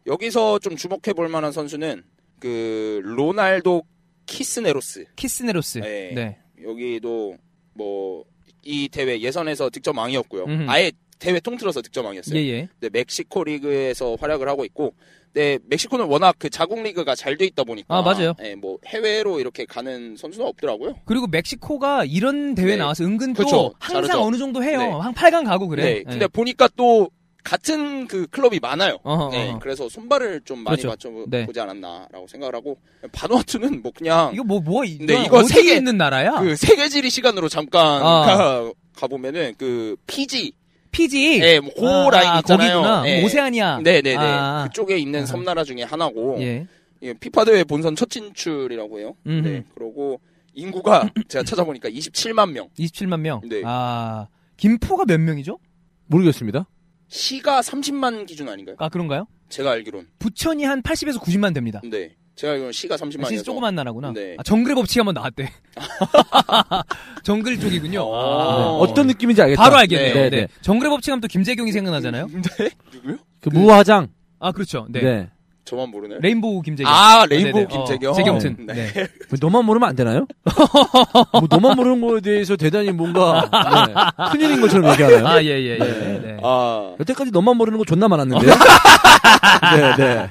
[0.06, 2.04] 여기서 좀 주목해 볼 만한 선수는
[2.40, 3.82] 그 로날도
[4.28, 5.06] 키스네로스.
[5.16, 5.80] 키스네로스.
[5.80, 6.12] 네.
[6.14, 6.38] 네.
[6.64, 7.36] 여기도
[7.74, 8.24] 뭐
[8.68, 10.44] 이 대회 예선에서 득점 왕이었고요.
[10.44, 10.66] 음흠.
[10.68, 12.38] 아예 대회 통틀어서 득점 왕이었어요.
[12.38, 12.68] 예, 예.
[12.82, 14.94] 네, 멕시코 리그에서 활약을 하고 있고,
[15.34, 18.34] 네, 멕시코는 워낙 그 자국 리그가 잘 돼 있다 보니까, 아, 맞아요.
[18.38, 20.96] 네, 뭐 해외로 이렇게 가는 선수는 없더라고요.
[21.06, 22.76] 그리고 멕시코가 이런 대회 네.
[22.76, 23.74] 나와서 은근 또 그렇죠.
[23.80, 24.22] 항상 잘하죠.
[24.22, 24.80] 어느 정도 해요.
[24.80, 24.86] 네.
[24.90, 25.84] 한 8강 가고 그래.
[25.84, 27.10] 네, 근데 보니까 또
[27.48, 28.98] 같은 그 클럽이 많아요.
[29.04, 29.60] 어허, 네, 어허.
[29.60, 30.90] 그래서 손발을 좀 많이 그렇죠.
[30.90, 31.62] 맞춰보지 네.
[31.62, 32.78] 않았나라고 생각을 하고
[33.14, 36.42] 바누아투는 뭐 그냥 이거 뭐, 뭐, 이거, 네, 이거 세계- 있는 나라야?
[36.42, 38.26] 그 세계 지리 시간으로 잠깐 아.
[38.26, 40.52] 가, 가보면은 그 피지,
[40.92, 41.40] 피지?
[41.40, 42.76] 네, 뭐그 아, 라인 아, 있잖아요.
[42.82, 43.02] 거기구나.
[43.04, 43.24] 네.
[43.24, 43.80] 오세아니아.
[43.84, 44.16] 네네네.
[44.18, 44.64] 아.
[44.68, 45.26] 그쪽에 있는.
[45.26, 46.68] 섬나라 중에 하나고, 예.
[47.04, 49.16] 예, 피파 대회 본선 첫 진출이라고 해요.
[49.26, 49.48] 음흠.
[49.48, 50.20] 네, 그러고
[50.54, 53.42] 인구가 제가 찾아보니까 27만 명, 27만 명.
[53.48, 53.62] 네.
[53.64, 54.28] 아,
[54.58, 55.60] 김포가 몇 명이죠?
[56.08, 56.66] 모르겠습니다.
[57.08, 58.76] 시가 30만 기준 아닌가요?
[58.80, 59.28] 아, 그런가요?
[59.50, 60.08] 제가 알기론.
[60.20, 61.80] 부천이 한 80에서 90만 됩니다.
[61.84, 63.44] 네, 제가 알기론 시가 아, 진짜 30만이어서.
[63.46, 64.12] 조그만 나라구나.
[64.14, 64.36] 네.
[64.38, 65.50] 아, 정글의 법칙이 한번 나왔대.
[67.24, 68.02] 정글 쪽이군요.
[68.02, 68.16] 어.
[68.16, 68.58] 아.
[68.58, 68.92] 네.
[68.92, 69.62] 어떤 느낌인지 알겠다.
[69.62, 70.14] 바로 알겠네요.
[70.14, 70.48] 네, 네, 네.
[70.62, 72.28] 정글의 법칙 하면 또 김재경이 생각나잖아요.
[72.28, 72.70] 네?
[72.94, 73.18] 누구요?
[73.42, 74.10] 그 무화장.
[74.40, 74.86] 아, 그렇죠.
[74.90, 75.30] 네.
[75.68, 75.70] 네.
[75.70, 76.16] 저만 모르네.
[76.22, 76.92] 레인보우 김재경.
[76.92, 77.66] 아, 레인보우 네네.
[77.66, 78.14] 어, 김재경.
[78.14, 78.56] 재경튼.
[78.68, 78.74] 네.
[78.74, 79.08] 네.
[79.30, 80.26] 뭐 너만 모르면 안 되나요?
[81.34, 85.28] 뭐 너만 모르는 거에 대해서 대단히 뭔가 네, 큰일인 것처럼 얘기하나요?
[85.28, 85.78] 아, 예, 예, 예.
[85.78, 86.38] 네.
[86.42, 88.46] 아, 여태까지 너만 모르는 거 존나 많았는데.
[89.76, 90.30] 네, 네.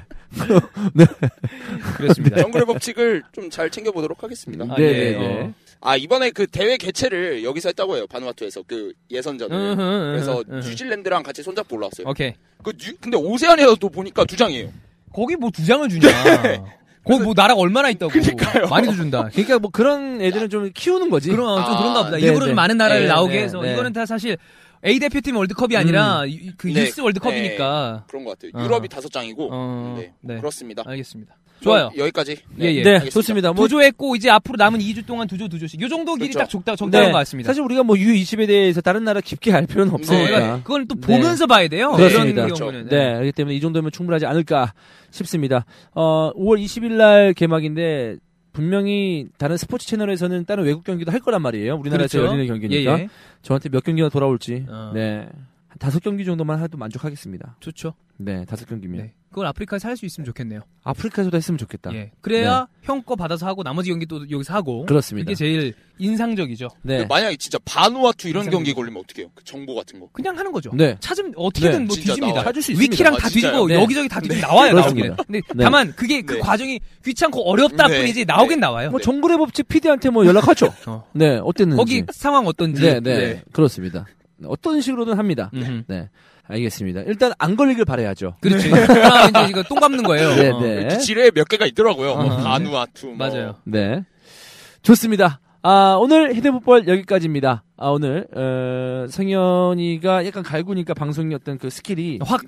[1.97, 2.37] 그렇습니다.
[2.43, 4.64] 정글의 법칙을 좀 잘 챙겨보도록 하겠습니다.
[4.68, 4.93] 아, 네, 예.
[4.93, 5.43] 네, 네.
[5.43, 5.53] 어.
[5.82, 8.07] 아, 이번에 그 대회 개최를 여기서 했다고 해요.
[8.09, 9.76] 바누아투에서 그 예선전을.
[9.76, 10.43] 그래서.
[10.49, 12.09] 뉴질랜드랑 같이 손잡고 올라왔어요.
[12.09, 12.32] 오케이.
[12.62, 14.70] 그 뉴, 근데 오세아니아도 보니까 두 장이에요.
[15.17, 16.07] 거기 뭐 두 장을 주냐.
[17.03, 18.12] 거기 뭐 나라가 얼마나 있다고.
[18.12, 18.67] 그러니까요.
[18.69, 19.29] 많이도 준다.
[19.33, 21.31] 그러니까 뭐 그런 애들은 좀 키우는 거지.
[21.31, 22.17] 그런 좀 아, 그런가 보다.
[22.19, 22.51] 네, 일부러 네.
[22.51, 23.73] 좀 많은 나라를 네, 나오게 네, 해서 네.
[23.73, 24.37] 이거는 다 사실
[24.85, 28.05] A 대표팀 월드컵이 아니라 이- 그 네, 유스 월드컵이니까.
[28.09, 28.51] 그런 것 같아요.
[28.55, 28.62] 어.
[28.64, 29.49] 유럽이 다섯 장이고.
[29.51, 30.37] 어, 네, 네.
[30.37, 30.83] 그렇습니다.
[30.85, 31.35] 알겠습니다.
[31.61, 31.88] 좋아요.
[31.90, 32.36] 그럼 여기까지.
[32.61, 32.82] 예, 예.
[32.82, 33.11] 네, 알겠습니다.
[33.11, 33.52] 좋습니다.
[33.52, 35.80] 뭐 두조했고 이제 앞으로 남은 2주 동안 두조 두조씩.
[35.80, 36.38] 요 정도 길이 그렇죠.
[36.40, 37.48] 딱 적다 적당한 것 같습니다.
[37.48, 40.26] 사실 우리가 뭐 U20에 대해서 다른 나라 깊게 알 필요는 어, 없으니까.
[40.26, 41.07] 그러니까 그건 또 네.
[41.07, 41.92] 보면서 봐야 돼요.
[41.92, 42.44] 그렇습니다.
[42.44, 42.88] 이런 경우는.
[42.88, 44.74] 네, 그렇기 때문에 이 정도면 충분하지 않을까
[45.11, 45.64] 싶습니다.
[45.94, 48.16] 어, 5월 20일 날 개막인데
[48.52, 51.76] 분명히 다른 스포츠 채널에서는 다른 외국 경기도 할 거란 말이에요.
[51.76, 52.32] 우리나라에서 그렇죠.
[52.32, 52.98] 열리는 경기니까.
[52.98, 53.09] 예, 예.
[53.42, 54.64] 저한테 몇 경기가 돌아올지.
[54.68, 54.92] 어.
[54.94, 55.26] 네.
[55.68, 57.57] 한 다섯 경기 정도만 해도 만족하겠습니다.
[57.61, 57.92] 좋죠.
[58.16, 59.11] 네, 다섯 경기면.
[59.37, 59.41] 네.
[59.41, 60.61] 그걸 아프리카에서 할 수 있으면 좋겠네요.
[60.84, 61.95] 아프리카에서도 했으면 좋겠다.
[61.95, 62.11] 예.
[62.22, 64.87] 그래야 형거 받아서 하고 나머지 경기 또 여기서 하고.
[64.87, 65.26] 그렇습니다.
[65.26, 66.68] 그게 제일 인상적이죠.
[66.82, 66.99] 네.
[66.99, 68.49] 그 만약에 진짜 바누아투 이런.
[68.51, 69.30] 경기 걸리면 어떻게 해요?
[69.34, 70.09] 그 정보 같은 거.
[70.12, 70.70] 그냥 하는 거죠.
[70.74, 70.97] 네.
[71.01, 72.26] 찾으면 어떻게든 네, 뭐 뒤집니다.
[72.28, 72.45] 나와요.
[72.45, 72.93] 찾을 수 있습니다.
[72.93, 73.28] 위키랑 아, 다?
[73.28, 73.74] 뒤지고 네.
[73.74, 75.09] 여기저기 다 뒤지고 나와요 그렇습니다.
[75.09, 75.24] 나오기는.
[75.26, 75.64] 근데 네.
[75.64, 76.41] 다만 그게 그 네.
[76.41, 77.99] 과정이 귀찮고 어렵다 네.
[77.99, 78.61] 뿐이지 나오긴 네.
[78.66, 78.91] 나와요.
[78.91, 80.72] 뭐 정글의 법칙 PD한테 뭐 연락하죠.
[80.87, 81.05] 어.
[81.14, 81.76] 네, 어땠는지.
[81.78, 82.80] 거기 상황 어떤지.
[82.82, 84.07] 네, 네, 그렇습니다.
[84.45, 85.51] 어떤 식으로든 합니다.
[85.89, 86.09] 네,
[86.49, 87.03] 알겠습니다.
[87.03, 88.36] 일단 안 걸리길 바라야죠.
[88.40, 88.70] 그렇지.
[88.70, 90.34] 그러나 이제 이거 똥 밟는 거예요.
[90.34, 90.61] 네, 어.
[90.61, 90.88] 네.
[90.88, 92.14] 그 지뢰에 몇 개가 있더라고요.
[92.14, 92.42] 뭐 어허.
[92.42, 93.07] 바누아투.
[93.07, 93.16] 뭐.
[93.16, 93.57] 맞아요.
[93.64, 94.05] 네,
[94.82, 95.40] 좋습니다.
[95.62, 97.64] 아, 오늘 히든풋볼 여기까지입니다.
[97.79, 102.41] 아, 오늘 어, 성현이가 약간 갈구니까 방송이 어떤 그 skill이 확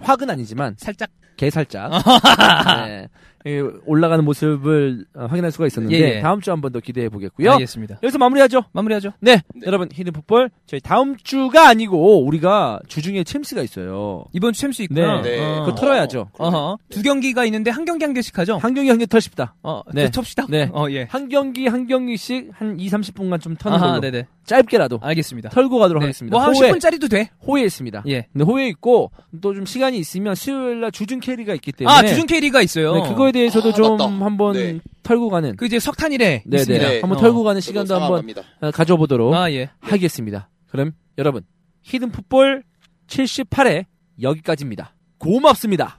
[0.00, 1.90] 확은 아니지만 살짝 개 살짝
[2.86, 3.08] 네,
[3.46, 6.20] 예, 올라가는 모습을 어, 확인할 수가 있었는데 예, 예.
[6.20, 7.52] 다음 주 한 번 더 기대해 보겠고요.
[7.52, 7.98] 알겠습니다.
[8.02, 8.62] 여기서 마무리하죠.
[8.72, 9.12] 마무리하죠.
[9.20, 9.66] 네, 네.
[9.66, 14.24] 여러분 히든 풋볼 저희 다음 주가 아니고 우리가 주중에 챔스가 있어요.
[14.32, 15.22] 이번 주 챔스 있고요.
[15.22, 15.40] 네.
[15.40, 15.64] 어.
[15.64, 16.30] 그거 털어야죠.
[16.38, 16.78] 어허.
[16.90, 18.58] 두 경기가 있는데 한 경기 한 개씩 하죠.
[18.58, 19.54] 한 경기 한 개 털십다.
[19.62, 20.04] 어, 네.
[20.04, 20.10] 네.
[20.10, 20.46] 첩시다.
[20.48, 20.70] 네.
[20.72, 21.06] 어, 예.
[21.10, 24.26] 한 경기 한 경기씩 한 2, 30분간 좀 터는 아하, 걸로 네네.
[24.44, 25.50] 짧 게라도 알겠습니다.
[25.50, 26.06] 털고 가도록 네.
[26.06, 26.36] 하겠습니다.
[26.36, 27.30] 뭐한 호에 10분짜리도 돼.
[27.46, 28.04] 호에 있습니다.
[28.08, 28.26] 예.
[28.32, 29.10] 네, 호에 있고
[29.40, 32.94] 또 좀 시간이 있으면 수요일 날 주중 캐리가 있기 때문에 아, 주중 캐리가 있어요.
[32.94, 34.04] 네, 그거에 대해서도 아, 좀 맞다.
[34.24, 34.78] 한번 네.
[35.02, 36.88] 털고 가는 그 이제 석탄이래 네, 있습니다.
[36.88, 37.00] 네.
[37.00, 37.20] 한번 어.
[37.20, 38.24] 털고 가는 시간도 한번.
[38.60, 39.70] 어, 가져보도록 아, 예.
[39.80, 40.48] 하겠습니다.
[40.68, 41.42] 그럼 여러분
[41.82, 42.62] 히든 풋볼
[43.08, 43.84] 78회
[44.20, 44.94] 여기까지입니다.
[45.18, 45.98] 고맙습니다.